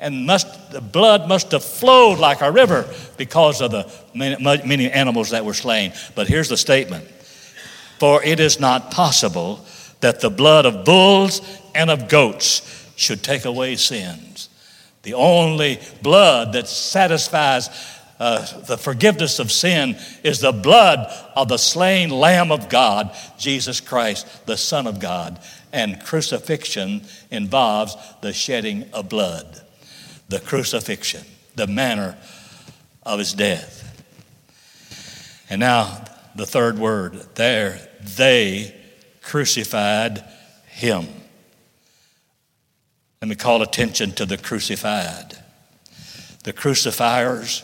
and 0.03 0.27
must, 0.27 0.73
the 0.73 0.81
blood 0.81 1.29
must 1.29 1.53
have 1.53 1.65
flowed 1.65 2.19
like 2.19 2.41
a 2.41 2.51
river 2.51 2.93
because 3.17 3.63
of 3.63 3.71
the 3.71 3.91
many, 4.13 4.91
animals 4.91 5.31
that 5.31 5.45
were 5.45 5.55
slain. 5.55 5.93
But 6.17 6.27
here's 6.27 6.49
the 6.49 6.57
statement 6.57 7.09
For 7.99 8.23
it 8.23 8.41
is 8.41 8.59
not 8.61 8.91
possible 8.91 9.65
that 10.01 10.21
the 10.21 10.29
blood 10.29 10.67
of 10.67 10.85
bulls 10.85 11.41
and 11.75 11.89
of 11.89 12.09
goats 12.09 12.91
should 12.97 13.23
take 13.23 13.45
away 13.45 13.77
sins. 13.77 14.49
The 15.05 15.15
only 15.15 15.81
blood 16.03 16.53
that 16.55 16.69
satisfies 16.69 17.69
uh, 18.19 18.45
the 18.63 18.79
forgiveness 18.79 19.39
of 19.39 19.51
sin 19.53 19.97
is 20.25 20.41
the 20.41 20.53
blood 20.53 21.13
of 21.37 21.49
the 21.49 21.57
slain 21.57 22.11
Lamb 22.11 22.51
of 22.51 22.69
God, 22.69 23.15
Jesus 23.39 23.81
Christ, 23.81 24.47
the 24.47 24.57
Son 24.57 24.89
of 24.89 24.99
God. 24.99 25.41
And 25.73 26.03
crucifixion 26.03 27.03
involves 27.31 27.97
the 28.21 28.33
shedding 28.33 28.91
of 28.93 29.09
blood 29.09 29.63
the 30.29 30.41
crucifixion, 30.41 31.25
the 31.55 31.67
manner 31.67 32.17
of 33.03 33.19
his 33.19 33.35
death. 33.35 33.81
And 35.51 35.61
now 35.61 36.05
the 36.35 36.47
third 36.47 36.79
word 36.79 37.27
there, 37.35 37.89
they 38.01 38.75
crucified 39.23 40.25
him. 40.67 41.07
Let 43.21 43.29
me 43.29 43.35
call 43.35 43.63
attention 43.63 44.13
to 44.13 44.27
the 44.27 44.39
crucified. 44.39 45.39
The 46.45 46.53
crucifiers, 46.53 47.63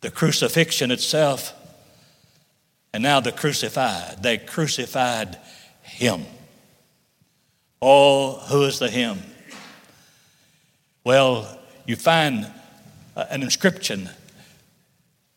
the 0.00 0.10
crucifixion 0.10 0.90
itself, 0.90 1.52
and 2.92 3.02
now 3.02 3.20
the 3.20 3.32
crucified. 3.32 4.22
They 4.22 4.38
crucified 4.38 5.38
him. 5.82 6.24
Oh, 7.80 8.38
who 8.48 8.64
is 8.64 8.78
the 8.78 8.88
him? 8.88 9.18
Well, 11.04 11.58
you 11.86 11.96
find 11.96 12.50
uh, 13.14 13.26
an 13.30 13.42
inscription 13.42 14.08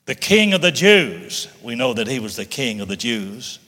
the 0.05 0.15
king 0.15 0.53
of 0.53 0.61
the 0.61 0.71
Jews. 0.71 1.49
We 1.61 1.75
know 1.75 1.93
that 1.93 2.07
he 2.07 2.19
was 2.19 2.37
the 2.37 2.45
king 2.45 2.79
of 2.79 2.87
the 2.87 2.95
Jews. 2.95 3.59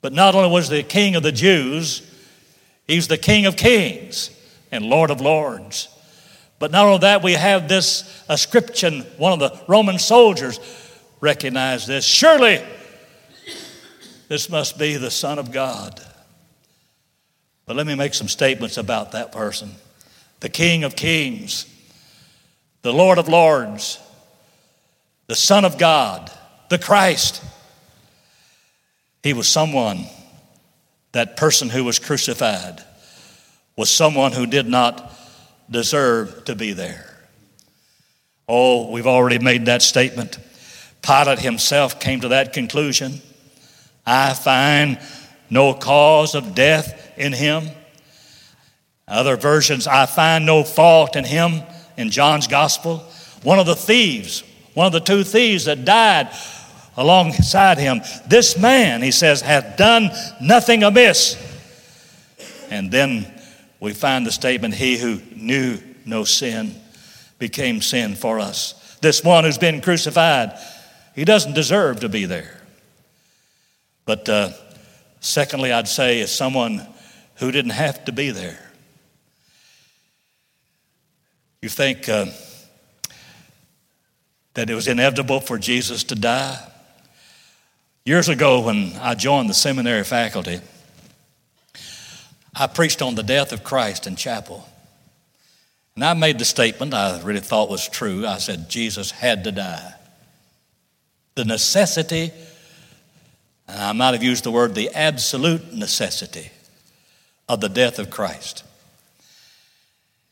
But 0.00 0.12
not 0.12 0.36
only 0.36 0.48
was 0.48 0.68
the 0.68 0.84
king 0.84 1.16
of 1.16 1.24
the 1.24 1.32
Jews, 1.32 2.08
he's 2.86 3.08
the 3.08 3.18
king 3.18 3.44
of 3.44 3.56
kings 3.56 4.30
and 4.70 4.84
lord 4.84 5.10
of 5.10 5.20
lords. 5.20 5.88
But 6.60 6.70
not 6.70 6.86
only 6.86 6.98
that, 6.98 7.24
we 7.24 7.32
have 7.32 7.68
this 7.68 8.24
inscription, 8.30 9.00
one 9.18 9.32
of 9.32 9.40
the 9.40 9.60
Roman 9.66 9.98
soldiers 9.98 10.60
recognized 11.20 11.88
this. 11.88 12.04
Surely 12.04 12.62
this 14.28 14.48
must 14.48 14.78
be 14.78 14.96
the 14.96 15.10
Son 15.10 15.40
of 15.40 15.50
God. 15.50 16.00
But 17.66 17.74
let 17.74 17.86
me 17.86 17.96
make 17.96 18.14
some 18.14 18.28
statements 18.28 18.76
about 18.76 19.10
that 19.10 19.32
person. 19.32 19.72
The 20.46 20.50
King 20.50 20.84
of 20.84 20.94
Kings, 20.94 21.66
the 22.82 22.92
Lord 22.92 23.18
of 23.18 23.26
Lords, 23.26 23.98
the 25.26 25.34
Son 25.34 25.64
of 25.64 25.76
God, 25.76 26.30
the 26.68 26.78
Christ. 26.78 27.42
He 29.24 29.32
was 29.32 29.48
someone, 29.48 30.04
that 31.10 31.36
person 31.36 31.68
who 31.68 31.82
was 31.82 31.98
crucified 31.98 32.80
was 33.74 33.90
someone 33.90 34.30
who 34.30 34.46
did 34.46 34.68
not 34.68 35.12
deserve 35.68 36.44
to 36.44 36.54
be 36.54 36.72
there. 36.72 37.12
Oh, 38.48 38.92
we've 38.92 39.08
already 39.08 39.40
made 39.40 39.66
that 39.66 39.82
statement. 39.82 40.38
Pilate 41.02 41.40
himself 41.40 41.98
came 41.98 42.20
to 42.20 42.28
that 42.28 42.52
conclusion. 42.52 43.20
I 44.06 44.32
find 44.32 45.00
no 45.50 45.74
cause 45.74 46.36
of 46.36 46.54
death 46.54 47.18
in 47.18 47.32
him. 47.32 47.68
Other 49.08 49.36
versions, 49.36 49.86
I 49.86 50.06
find 50.06 50.44
no 50.44 50.64
fault 50.64 51.14
in 51.14 51.24
him 51.24 51.62
in 51.96 52.10
John's 52.10 52.48
gospel. 52.48 52.98
One 53.42 53.58
of 53.58 53.66
the 53.66 53.76
thieves, 53.76 54.42
one 54.74 54.86
of 54.86 54.92
the 54.92 55.00
two 55.00 55.22
thieves 55.22 55.66
that 55.66 55.84
died 55.84 56.30
alongside 56.96 57.78
him, 57.78 58.00
this 58.26 58.58
man, 58.58 59.02
he 59.02 59.12
says, 59.12 59.40
hath 59.40 59.76
done 59.76 60.10
nothing 60.40 60.82
amiss. 60.82 61.36
And 62.70 62.90
then 62.90 63.32
we 63.78 63.92
find 63.92 64.26
the 64.26 64.32
statement, 64.32 64.74
He 64.74 64.98
who 64.98 65.20
knew 65.34 65.78
no 66.04 66.24
sin 66.24 66.74
became 67.38 67.80
sin 67.80 68.16
for 68.16 68.40
us. 68.40 68.96
This 69.00 69.22
one 69.22 69.44
who's 69.44 69.58
been 69.58 69.80
crucified, 69.80 70.58
he 71.14 71.24
doesn't 71.24 71.54
deserve 71.54 72.00
to 72.00 72.08
be 72.08 72.24
there. 72.24 72.60
But 74.04 74.28
uh, 74.28 74.50
secondly, 75.20 75.72
I'd 75.72 75.86
say 75.86 76.20
is 76.20 76.32
someone 76.32 76.84
who 77.36 77.52
didn't 77.52 77.72
have 77.72 78.04
to 78.06 78.12
be 78.12 78.30
there. 78.30 78.65
You 81.66 81.70
think 81.70 82.08
uh, 82.08 82.26
that 84.54 84.70
it 84.70 84.74
was 84.76 84.86
inevitable 84.86 85.40
for 85.40 85.58
Jesus 85.58 86.04
to 86.04 86.14
die? 86.14 86.64
Years 88.04 88.28
ago, 88.28 88.60
when 88.60 88.92
I 89.00 89.16
joined 89.16 89.50
the 89.50 89.54
seminary 89.54 90.04
faculty, 90.04 90.60
I 92.54 92.68
preached 92.68 93.02
on 93.02 93.16
the 93.16 93.24
death 93.24 93.52
of 93.52 93.64
Christ 93.64 94.06
in 94.06 94.14
chapel. 94.14 94.64
And 95.96 96.04
I 96.04 96.14
made 96.14 96.38
the 96.38 96.44
statement 96.44 96.94
I 96.94 97.20
really 97.22 97.40
thought 97.40 97.68
was 97.68 97.88
true. 97.88 98.24
I 98.24 98.38
said, 98.38 98.70
Jesus 98.70 99.10
had 99.10 99.42
to 99.42 99.50
die. 99.50 99.92
The 101.34 101.44
necessity, 101.44 102.30
and 103.66 103.82
I 103.82 103.90
might 103.90 104.14
have 104.14 104.22
used 104.22 104.44
the 104.44 104.52
word 104.52 104.76
the 104.76 104.90
absolute 104.94 105.72
necessity 105.72 106.52
of 107.48 107.60
the 107.60 107.68
death 107.68 107.98
of 107.98 108.08
Christ. 108.08 108.62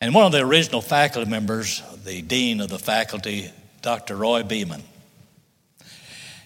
And 0.04 0.14
one 0.14 0.26
of 0.26 0.32
the 0.32 0.40
original 0.40 0.82
faculty 0.82 1.30
members, 1.30 1.82
the 2.04 2.20
dean 2.20 2.60
of 2.60 2.68
the 2.68 2.78
faculty, 2.78 3.50
Dr. 3.80 4.16
Roy 4.16 4.42
Beeman, 4.42 4.82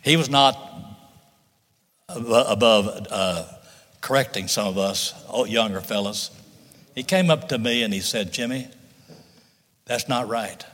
he 0.05 0.17
was 0.17 0.31
not 0.31 0.57
above 2.09 3.09
uh, 3.11 3.49
correcting 4.01 4.47
some 4.47 4.69
of 4.69 4.79
us 4.79 5.13
younger 5.49 5.81
fellas. 5.81 6.31
He 6.95 7.03
came 7.03 7.31
up 7.31 7.49
to 7.49 7.59
me 7.59 7.83
and 7.83 7.93
he 7.93 7.99
said, 7.99 8.33
Jimmy, 8.33 8.69
that's 9.87 10.09
not 10.09 10.29
right. 10.29 10.65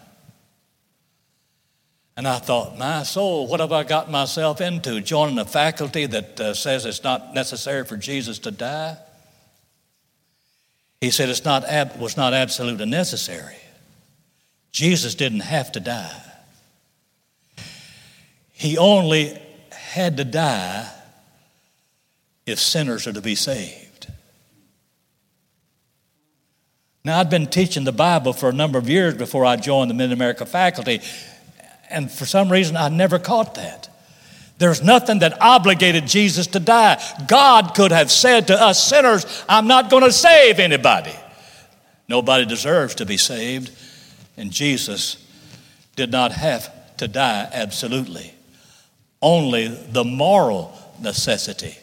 And 2.19 2.29
I 2.29 2.39
thought, 2.39 2.77
my 2.77 3.03
soul, 3.05 3.47
what 3.47 3.61
have 3.61 3.73
I 3.73 3.85
got 3.85 4.11
myself 4.11 4.61
into? 4.61 5.01
Joining 5.01 5.39
a 5.39 5.47
faculty 5.47 6.05
that 6.05 6.39
uh, 6.39 6.53
says 6.53 6.85
it's 6.85 7.03
not 7.03 7.33
necessary 7.33 7.87
for 7.87 7.97
Jesus 7.97 8.41
to 8.41 8.51
die? 8.51 8.99
He 11.05 11.11
said 11.11 11.29
it's 11.29 11.45
not 11.45 11.65
was 11.99 12.17
not 12.17 12.33
absolutely 12.33 12.87
necessary. 12.87 13.57
Jesus 14.73 15.15
didn't 15.15 15.41
have 15.41 15.71
to 15.73 15.81
die. 15.81 16.23
He 18.53 18.79
only 18.79 19.39
had 19.71 20.17
to 20.17 20.25
die 20.25 20.91
if 22.47 22.59
sinners 22.59 23.07
are 23.07 23.13
to 23.13 23.21
be 23.21 23.35
saved. 23.35 24.11
Now, 27.05 27.21
I'd 27.21 27.29
been 27.29 27.49
teaching 27.49 27.85
the 27.85 27.93
Bible 27.93 28.33
for 28.33 28.49
a 28.49 28.55
number 28.55 28.79
of 28.79 28.89
years 28.89 29.13
before 29.13 29.45
I 29.45 29.57
joined 29.57 29.91
the 29.91 29.95
Mid 29.95 30.11
America 30.11 30.47
faculty, 30.47 31.03
and 31.91 32.11
for 32.11 32.25
some 32.25 32.51
reason 32.51 32.79
I 32.79 32.89
never 32.89 33.19
caught 33.19 33.57
that. 33.57 33.94
There's 34.59 34.83
nothing 34.83 35.19
that 35.19 35.41
obligated 35.43 36.07
Jesus 36.07 36.47
to 36.49 36.61
die. 36.61 37.03
God 37.27 37.75
could 37.75 37.91
have 37.91 38.11
said 38.11 38.47
to 38.49 38.61
us 38.61 38.83
sinners, 38.83 39.45
I'm 39.49 39.67
not 39.67 39.91
going 39.91 40.05
to 40.05 40.13
save 40.13 40.61
anybody. 40.61 41.15
Nobody 42.09 42.45
deserves 42.45 42.95
to 42.97 43.07
be 43.07 43.17
saved, 43.17 43.73
and 44.37 44.51
Jesus 44.51 45.17
did 45.97 46.13
not 46.13 46.33
have 46.33 46.71
to 46.99 47.09
die 47.09 47.49
absolutely. 47.53 48.33
Only 49.21 49.69
the 49.69 50.05
moral 50.05 50.79
necessity 51.01 51.77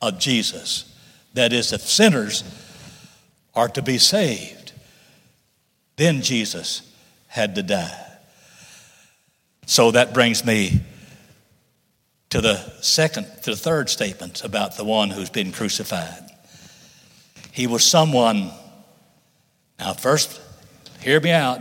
of 0.00 0.18
Jesus. 0.18 0.84
That 1.34 1.52
is, 1.52 1.72
if 1.72 1.82
sinners 1.82 2.44
are 3.54 3.68
to 3.68 3.82
be 3.82 3.98
saved, 3.98 4.72
then 5.96 6.22
Jesus 6.22 6.82
had 7.26 7.54
to 7.56 7.62
die. 7.62 8.06
So 9.66 9.90
that 9.90 10.14
brings 10.14 10.44
me 10.44 10.80
to 12.30 12.40
the 12.40 12.56
second, 12.80 13.26
to 13.42 13.50
the 13.50 13.56
third 13.56 13.88
statement 13.88 14.44
about 14.44 14.76
the 14.76 14.84
one 14.84 15.10
who's 15.10 15.30
been 15.30 15.52
crucified. 15.52 16.24
He 17.52 17.66
was 17.66 17.84
someone, 17.84 18.50
now, 19.78 19.94
first, 19.94 20.40
hear 21.00 21.20
me 21.20 21.30
out, 21.30 21.60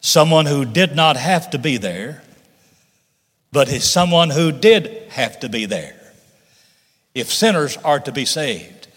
someone 0.00 0.46
who 0.46 0.64
did 0.64 0.96
not 0.96 1.16
have 1.16 1.50
to 1.50 1.58
be 1.58 1.76
there, 1.76 2.22
but 3.52 3.68
is 3.68 3.88
someone 3.88 4.30
who 4.30 4.50
did 4.50 5.10
have 5.10 5.38
to 5.40 5.48
be 5.48 5.66
there 5.66 5.94
if 7.14 7.32
sinners 7.32 7.76
are 7.78 8.00
to 8.00 8.10
be 8.10 8.24
saved. 8.24 8.88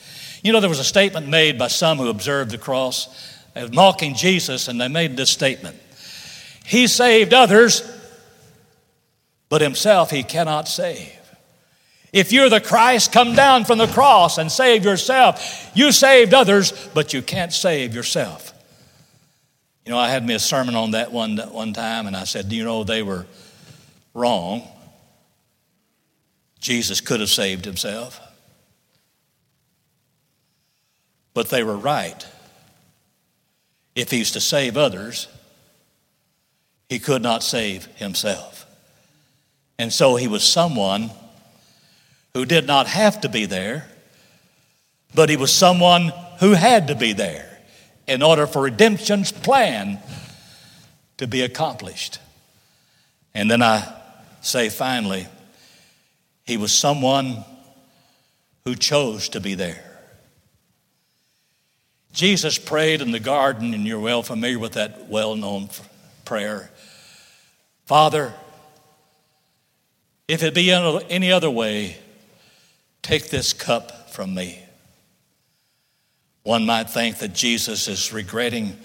You 0.44 0.52
know, 0.54 0.60
there 0.60 0.70
was 0.70 0.80
a 0.80 0.84
statement 0.84 1.28
made 1.28 1.60
by 1.60 1.68
some 1.68 1.98
who 1.98 2.10
observed 2.10 2.52
the 2.52 2.58
cross, 2.58 3.36
as 3.54 3.72
mocking 3.72 4.16
Jesus, 4.16 4.68
and 4.68 4.80
they 4.80 4.88
made 4.88 5.18
this 5.18 5.30
statement 5.30 5.78
He 6.66 6.88
saved 6.88 7.34
others, 7.34 7.82
but 9.50 9.62
himself 9.62 10.12
he 10.12 10.24
cannot 10.24 10.68
save. 10.68 11.14
If 12.14 12.32
you're 12.32 12.50
the 12.50 12.62
Christ, 12.62 13.12
come 13.12 13.36
down 13.36 13.66
from 13.66 13.78
the 13.78 13.88
cross 13.88 14.38
and 14.38 14.52
save 14.52 14.86
yourself. 14.86 15.70
You 15.76 15.92
saved 15.92 16.34
others, 16.34 16.72
but 16.94 17.14
you 17.14 17.22
can't 17.22 17.54
save 17.54 17.94
yourself. 17.94 18.54
You 19.86 19.92
know, 19.92 20.00
I 20.00 20.10
had 20.10 20.26
me 20.26 20.34
a 20.34 20.40
sermon 20.40 20.76
on 20.76 20.92
that 20.92 21.12
one, 21.12 21.38
one 21.38 21.74
time, 21.74 22.08
and 22.08 22.16
I 22.16 22.24
said, 22.24 22.50
Do 22.50 22.56
you 22.56 22.64
know, 22.64 22.84
they 22.84 23.04
were 23.04 23.26
wrong 24.14 24.68
Jesus 26.60 27.02
could 27.02 27.20
have 27.20 27.30
saved 27.30 27.66
himself. 27.66 28.20
But 31.34 31.50
they 31.50 31.64
were 31.64 31.78
right. 31.78 32.26
If 33.96 34.12
he's 34.12 34.32
to 34.32 34.42
save 34.42 34.78
others, 34.78 35.28
he 36.90 37.00
could 37.00 37.22
not 37.22 37.44
save 37.44 37.86
himself. 37.96 38.57
And 39.80 39.94
so 39.94 40.16
he 40.16 40.28
was 40.28 40.44
someone 40.44 41.12
who 42.34 42.46
did 42.46 42.68
not 42.68 42.88
have 42.88 43.22
to 43.22 43.30
be 43.30 43.46
there, 43.46 43.88
but 45.14 45.30
he 45.30 45.38
was 45.38 45.54
someone 45.54 46.12
who 46.40 46.54
had 46.54 46.88
to 46.88 46.96
be 46.96 47.14
there 47.14 47.60
in 48.08 48.22
order 48.22 48.48
for 48.48 48.62
redemption's 48.62 49.32
plan 49.32 50.00
to 51.18 51.28
be 51.28 51.42
accomplished. 51.42 52.20
And 53.34 53.50
then 53.50 53.62
I 53.62 53.94
say 54.42 54.70
finally, 54.70 55.28
he 56.44 56.58
was 56.58 56.72
someone 56.72 57.44
who 58.66 58.76
chose 58.76 59.30
to 59.30 59.40
be 59.40 59.56
there. 59.56 59.84
Jesus 62.14 62.58
prayed 62.58 63.02
in 63.02 63.12
the 63.12 63.20
garden, 63.20 63.74
and 63.74 63.86
you're 63.86 64.00
well 64.00 64.24
familiar 64.24 64.58
with 64.58 64.74
that 64.74 65.08
well 65.08 65.36
known 65.36 65.70
prayer 66.26 66.72
Father, 67.88 68.34
if 70.28 70.44
it 70.44 70.54
be 70.54 70.72
any 70.72 71.32
other 71.32 71.50
way, 71.50 71.98
take 73.02 73.30
this 73.30 73.54
cup 73.54 74.12
from 74.12 74.34
me. 74.34 74.60
One 76.44 76.66
might 76.66 76.90
think 76.90 77.20
that 77.20 77.34
Jesus 77.34 77.88
is 77.88 78.14
regretting 78.14 78.78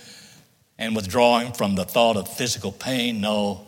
and 0.78 0.96
withdrawing 0.96 1.52
from 1.52 1.74
the 1.74 1.85
thought 1.85 2.16
of 2.16 2.28
physical 2.28 2.72
pain. 2.72 3.20
No, 3.20 3.66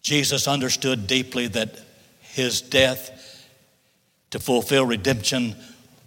Jesus 0.00 0.48
understood 0.48 1.06
deeply 1.06 1.48
that 1.48 1.78
his 2.20 2.62
death 2.62 3.46
to 4.30 4.38
fulfill 4.38 4.86
redemption 4.86 5.54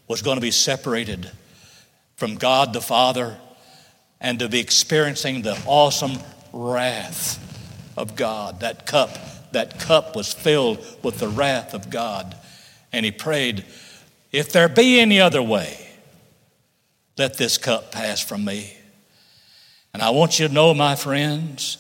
was 0.08 0.22
going 0.22 0.38
to 0.38 0.42
be 0.42 0.52
separated 0.52 1.30
from 2.16 2.36
God 2.36 2.74
the 2.74 2.82
Father 2.82 3.38
and 4.20 4.40
to 4.40 4.50
be 4.50 4.60
experiencing 4.60 5.44
the 5.44 5.62
awesome 5.68 6.18
wrath 6.52 7.40
of 7.96 8.16
God. 8.16 8.62
That 8.62 8.88
cup, 8.88 9.16
that 9.56 9.80
cup 9.80 10.16
was 10.16 10.34
filled 10.34 10.86
with 11.02 11.20
the 11.20 11.30
wrath 11.30 11.74
of 11.74 11.90
God. 11.90 12.36
And 12.92 13.06
he 13.06 13.12
prayed, 13.12 13.66
If 14.32 14.52
there 14.52 14.68
be 14.68 15.00
any 15.00 15.20
other 15.20 15.42
way, 15.42 15.80
let 17.18 17.38
this 17.38 17.58
cup 17.58 17.92
pass 17.92 18.22
from 18.22 18.44
me. 18.44 18.76
And 19.94 20.04
I 20.04 20.10
want 20.10 20.40
you 20.40 20.50
to 20.50 20.54
know, 20.54 20.74
my 20.74 20.96
friends, 20.96 21.78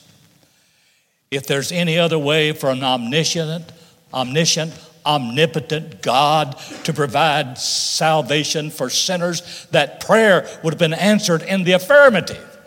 if 1.30 1.48
there's 1.48 1.74
any 1.74 2.00
other 2.00 2.18
way 2.18 2.54
for 2.54 2.70
an 2.70 2.82
omniscient, 2.82 3.70
omniscient, 4.14 4.74
omnipotent 5.06 6.02
God 6.02 6.58
to 6.86 6.94
provide 6.94 7.58
salvation 7.58 8.72
for 8.72 8.90
sinners, 8.90 9.68
that 9.72 10.00
prayer 10.00 10.48
would 10.64 10.74
have 10.74 10.80
been 10.80 10.94
answered 10.94 11.42
in 11.42 11.66
the 11.66 11.74
affirmative. 11.74 12.58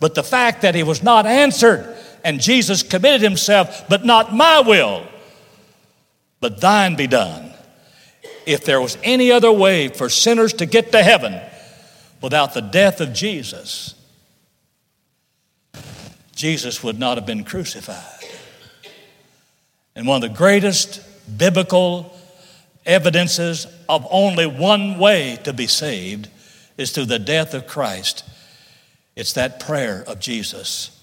But 0.00 0.14
the 0.14 0.22
fact 0.22 0.62
that 0.62 0.74
he 0.74 0.82
was 0.82 1.02
not 1.02 1.24
answered 1.24 1.96
and 2.24 2.40
Jesus 2.40 2.82
committed 2.82 3.22
himself, 3.22 3.88
but 3.88 4.04
not 4.04 4.34
my 4.34 4.60
will, 4.60 5.06
but 6.40 6.60
thine 6.60 6.96
be 6.96 7.06
done. 7.06 7.52
If 8.46 8.64
there 8.64 8.80
was 8.80 8.98
any 9.02 9.30
other 9.30 9.52
way 9.52 9.88
for 9.88 10.08
sinners 10.08 10.52
to 10.54 10.66
get 10.66 10.92
to 10.92 11.02
heaven 11.02 11.40
without 12.20 12.54
the 12.54 12.60
death 12.60 13.00
of 13.00 13.12
Jesus, 13.12 13.94
Jesus 16.34 16.82
would 16.82 16.98
not 16.98 17.18
have 17.18 17.26
been 17.26 17.44
crucified. 17.44 18.24
And 19.94 20.06
one 20.06 20.22
of 20.22 20.30
the 20.30 20.36
greatest 20.36 21.02
biblical 21.38 22.16
evidences 22.86 23.66
of 23.88 24.06
only 24.10 24.46
one 24.46 24.98
way 24.98 25.38
to 25.44 25.52
be 25.52 25.66
saved 25.66 26.28
is 26.78 26.92
through 26.92 27.06
the 27.06 27.18
death 27.18 27.52
of 27.52 27.66
Christ. 27.66 28.24
It's 29.16 29.34
that 29.34 29.60
prayer 29.60 30.02
of 30.06 30.18
Jesus. 30.18 30.99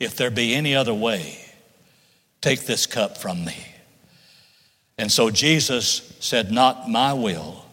If 0.00 0.16
there 0.16 0.30
be 0.30 0.54
any 0.54 0.74
other 0.74 0.94
way, 0.94 1.38
take 2.40 2.66
this 2.66 2.86
cup 2.86 3.18
from 3.18 3.44
me. 3.44 3.56
And 4.98 5.10
so 5.10 5.30
Jesus 5.30 6.14
said, 6.20 6.52
Not 6.52 6.88
my 6.88 7.12
will, 7.12 7.64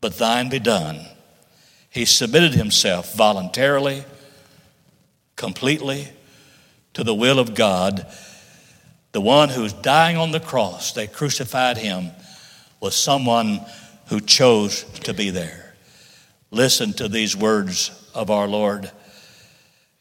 but 0.00 0.18
thine 0.18 0.48
be 0.48 0.58
done. 0.58 1.00
He 1.90 2.04
submitted 2.04 2.54
himself 2.54 3.14
voluntarily, 3.14 4.04
completely 5.36 6.08
to 6.94 7.04
the 7.04 7.14
will 7.14 7.38
of 7.38 7.54
God. 7.54 8.06
The 9.12 9.20
one 9.20 9.48
who's 9.48 9.72
dying 9.72 10.16
on 10.16 10.32
the 10.32 10.40
cross, 10.40 10.92
they 10.92 11.06
crucified 11.06 11.78
him, 11.78 12.10
was 12.80 12.96
someone 12.96 13.60
who 14.06 14.20
chose 14.20 14.82
to 15.04 15.14
be 15.14 15.30
there. 15.30 15.74
Listen 16.50 16.92
to 16.94 17.08
these 17.08 17.36
words 17.36 17.90
of 18.14 18.30
our 18.30 18.48
Lord. 18.48 18.90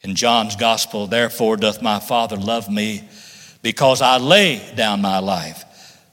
In 0.04 0.16
John's 0.16 0.56
gospel, 0.56 1.08
therefore 1.08 1.58
doth 1.58 1.82
my 1.82 2.00
Father 2.00 2.36
love 2.36 2.70
me, 2.70 3.08
because 3.62 4.02
I 4.02 4.18
lay 4.18 4.62
down 4.76 5.02
my 5.02 5.20
life 5.20 5.64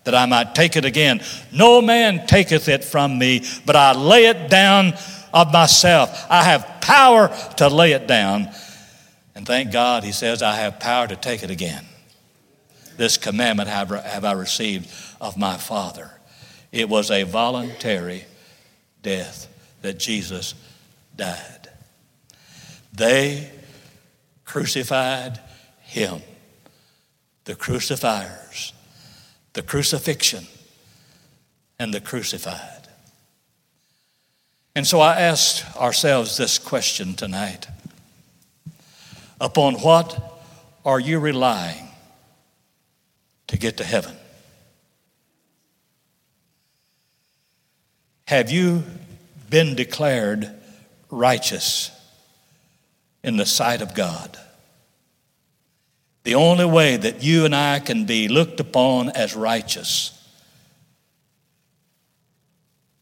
that 0.05 0.14
I 0.14 0.26
might 0.26 0.55
take 0.55 0.76
it 0.76 0.85
again. 0.85 1.20
No 1.53 1.83
man 1.83 2.26
taketh 2.26 2.68
it 2.68 2.85
from 2.85 3.18
me, 3.18 3.44
but 3.66 3.74
I 3.76 3.92
lay 3.92 4.26
it 4.26 4.48
down 4.48 4.94
of 5.35 5.53
myself. 5.53 6.26
I 6.31 6.44
have 6.44 6.81
power 6.81 7.29
to 7.57 7.68
lay 7.68 7.92
it 7.92 8.07
down. 8.07 8.48
And 9.35 9.46
thank 9.46 9.72
God, 9.72 10.05
he 10.05 10.12
says, 10.12 10.42
I 10.42 10.55
have 10.57 10.81
power 10.81 11.09
to 11.09 11.16
take 11.16 11.42
it 11.42 11.50
again. 11.50 11.85
This 12.96 13.16
commandment 13.16 13.68
have, 13.68 13.90
have 13.90 14.24
I 14.24 14.33
received 14.33 14.88
of 15.20 15.37
my 15.37 15.57
Father. 15.57 16.11
It 16.70 16.88
was 16.88 17.11
a 17.11 17.24
voluntary 17.24 18.24
death 19.03 19.48
that 19.83 19.98
Jesus 19.98 20.55
died. 21.16 21.68
They 22.92 23.50
crucified 24.50 25.38
him. 25.82 26.20
The 27.44 27.54
crucifiers 27.54 28.72
the 29.52 29.62
crucifixion 29.62 30.46
and 31.78 31.92
the 31.92 32.00
crucified. 32.00 32.88
And 34.74 34.86
so 34.86 35.00
I 35.00 35.20
asked 35.20 35.76
ourselves 35.76 36.36
this 36.36 36.58
question 36.58 37.14
tonight 37.14 37.66
Upon 39.40 39.74
what 39.76 40.42
are 40.84 41.00
you 41.00 41.18
relying 41.18 41.88
to 43.46 43.56
get 43.56 43.78
to 43.78 43.84
heaven? 43.84 44.14
Have 48.28 48.50
you 48.50 48.84
been 49.48 49.74
declared 49.74 50.50
righteous 51.10 51.90
in 53.22 53.37
the 53.37 53.46
sight 53.46 53.83
of 53.83 53.94
God? 53.94 54.38
The 56.24 56.35
only 56.35 56.64
way 56.66 56.96
that 56.96 57.22
you 57.22 57.44
and 57.44 57.54
I 57.54 57.78
can 57.78 58.04
be 58.04 58.28
looked 58.28 58.61
upon 58.61 59.11
as 59.11 59.35
righteous 59.35 60.16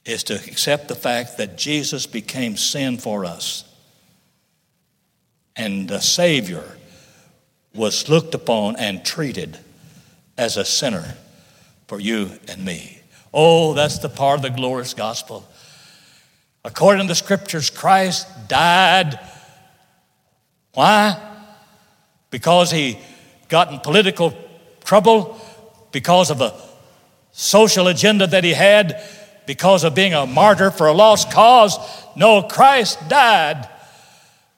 is 0.04 0.24
to 0.24 0.34
accept 0.34 0.88
the 0.88 0.94
fact 0.94 1.36
that 1.36 1.58
Jesus 1.58 2.06
became 2.06 2.56
sin 2.56 2.96
for 2.96 3.24
us. 3.24 3.64
And 5.54 5.88
the 5.88 6.00
Savior 6.00 6.64
was 7.74 8.08
looked 8.08 8.34
upon 8.34 8.76
and 8.76 9.04
treated 9.04 9.58
as 10.38 10.56
a 10.56 10.64
sinner 10.64 11.16
for 11.88 12.00
you 12.00 12.30
and 12.46 12.64
me. 12.64 13.00
Oh, 13.34 13.74
that's 13.74 13.98
the 13.98 14.08
part 14.08 14.38
of 14.38 14.42
the 14.42 14.50
glorious 14.50 14.94
gospel. 14.94 15.46
According 16.64 17.02
to 17.02 17.08
the 17.08 17.14
scriptures, 17.14 17.68
Christ 17.68 18.26
died. 18.48 19.18
Why? 20.78 21.20
Because 22.30 22.70
he 22.70 23.00
got 23.48 23.72
in 23.72 23.80
political 23.80 24.32
trouble 24.84 25.36
because 25.90 26.30
of 26.30 26.40
a 26.40 26.54
social 27.32 27.88
agenda 27.88 28.28
that 28.28 28.44
he 28.44 28.52
had, 28.52 29.02
because 29.44 29.82
of 29.82 29.96
being 29.96 30.14
a 30.14 30.24
martyr 30.24 30.70
for 30.70 30.86
a 30.86 30.92
lost 30.92 31.32
cause. 31.32 31.76
No, 32.14 32.42
Christ 32.42 33.08
died 33.08 33.68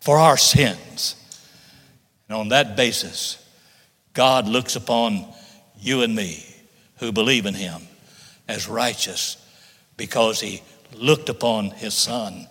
for 0.01 0.19
our 0.19 0.37
sins. 0.37 1.17
And 2.29 2.37
on 2.37 2.49
that 2.49 2.77
basis, 2.77 3.43
God 4.13 4.47
looks 4.47 4.77
upon 4.77 5.25
you 5.81 6.03
and 6.03 6.15
me 6.15 6.45
who 6.99 7.13
believe 7.13 7.47
in 7.47 7.55
him 7.55 7.81
as 8.47 8.69
righteous 8.69 9.39
because 9.97 10.39
he 10.39 10.61
looked 10.93 11.31
upon 11.31 11.71
his 11.71 11.95
son 11.95 12.47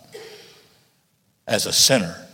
as 1.46 1.66
a 1.66 1.72
sinner 1.72 2.26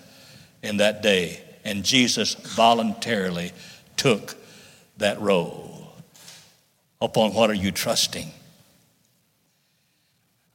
in 0.67 0.79
that 0.79 1.03
day. 1.03 1.41
And 1.65 1.85
Jesus 1.85 2.35
voluntarily 2.35 3.53
took 3.97 4.37
that 4.99 5.21
role. 5.21 5.93
Upon 7.01 7.35
what 7.35 7.51
are 7.51 7.55
you 7.55 7.71
trusting? 7.71 8.31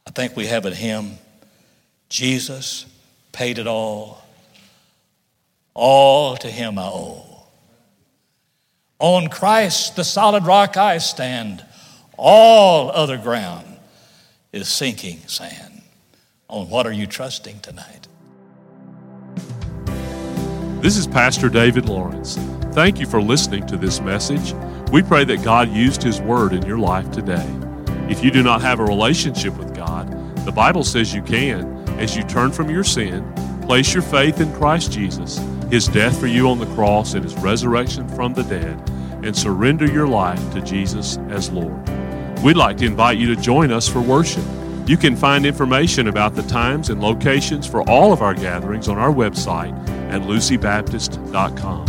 I 0.07 0.11
think 0.11 0.35
we 0.35 0.47
have 0.47 0.65
a 0.65 0.73
hymn 0.73 1.17
Jesus 2.11 2.85
paid 3.31 3.57
it 3.57 3.67
all. 3.67 4.21
All 5.73 6.35
to 6.35 6.47
him 6.47 6.77
I 6.77 6.83
owe. 6.83 7.45
On 8.99 9.29
Christ, 9.29 9.95
the 9.95 10.03
solid 10.03 10.45
rock 10.45 10.75
I 10.75 10.97
stand. 10.97 11.65
All 12.17 12.91
other 12.91 13.17
ground 13.17 13.65
is 14.51 14.67
sinking 14.67 15.19
sand. 15.27 15.81
On 16.49 16.69
what 16.69 16.85
are 16.85 16.91
you 16.91 17.07
trusting 17.07 17.61
tonight? 17.61 18.09
This 20.81 20.97
is 20.97 21.05
Pastor 21.05 21.47
David 21.47 21.87
Lawrence. 21.87 22.37
Thank 22.71 22.99
you 22.99 23.05
for 23.05 23.21
listening 23.21 23.67
to 23.67 23.77
this 23.77 24.01
message. 24.01 24.55
We 24.91 25.03
pray 25.03 25.23
that 25.25 25.43
God 25.43 25.69
used 25.69 26.01
His 26.01 26.19
Word 26.19 26.53
in 26.53 26.65
your 26.65 26.79
life 26.79 27.11
today. 27.11 27.47
If 28.09 28.23
you 28.23 28.31
do 28.31 28.41
not 28.41 28.61
have 28.61 28.79
a 28.79 28.83
relationship 28.83 29.55
with 29.57 29.75
God, 29.75 30.09
the 30.43 30.51
Bible 30.51 30.83
says 30.83 31.13
you 31.13 31.21
can 31.21 31.87
as 31.99 32.17
you 32.17 32.23
turn 32.23 32.51
from 32.51 32.71
your 32.71 32.83
sin, 32.83 33.31
place 33.61 33.93
your 33.93 34.01
faith 34.01 34.41
in 34.41 34.51
Christ 34.55 34.91
Jesus, 34.91 35.39
His 35.69 35.87
death 35.87 36.19
for 36.19 36.25
you 36.25 36.49
on 36.49 36.57
the 36.57 36.73
cross, 36.73 37.13
and 37.13 37.23
His 37.23 37.35
resurrection 37.35 38.09
from 38.09 38.33
the 38.33 38.43
dead, 38.45 38.89
and 39.23 39.37
surrender 39.37 39.85
your 39.85 40.07
life 40.07 40.51
to 40.53 40.61
Jesus 40.61 41.19
as 41.29 41.51
Lord. 41.51 41.87
We'd 42.39 42.57
like 42.57 42.77
to 42.77 42.87
invite 42.87 43.19
you 43.19 43.27
to 43.35 43.39
join 43.39 43.71
us 43.71 43.87
for 43.87 44.01
worship. 44.01 44.43
You 44.87 44.97
can 44.97 45.15
find 45.15 45.45
information 45.45 46.07
about 46.07 46.33
the 46.33 46.41
times 46.41 46.89
and 46.89 47.03
locations 47.03 47.67
for 47.67 47.87
all 47.87 48.11
of 48.11 48.23
our 48.23 48.33
gatherings 48.33 48.87
on 48.87 48.97
our 48.97 49.13
website 49.13 49.77
at 50.11 50.21
lucybaptist.com. 50.21 51.85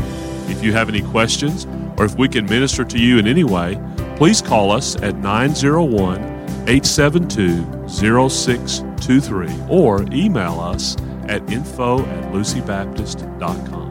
If 0.49 0.63
you 0.63 0.73
have 0.73 0.89
any 0.89 1.03
questions 1.03 1.67
or 1.97 2.05
if 2.05 2.17
we 2.17 2.29
can 2.29 2.47
minister 2.47 2.85
to 2.85 2.99
you 2.99 3.19
in 3.19 3.27
any 3.27 3.45
way, 3.45 3.81
please 4.17 4.41
call 4.41 4.71
us 4.71 4.97
at 5.03 5.17
901 5.17 6.21
872 6.69 7.89
0623 7.89 9.49
or 9.69 10.03
email 10.13 10.61
us 10.61 10.97
at 11.29 11.49
info 11.51 12.01
at 12.01 12.33
lucybaptist.com. 12.33 13.82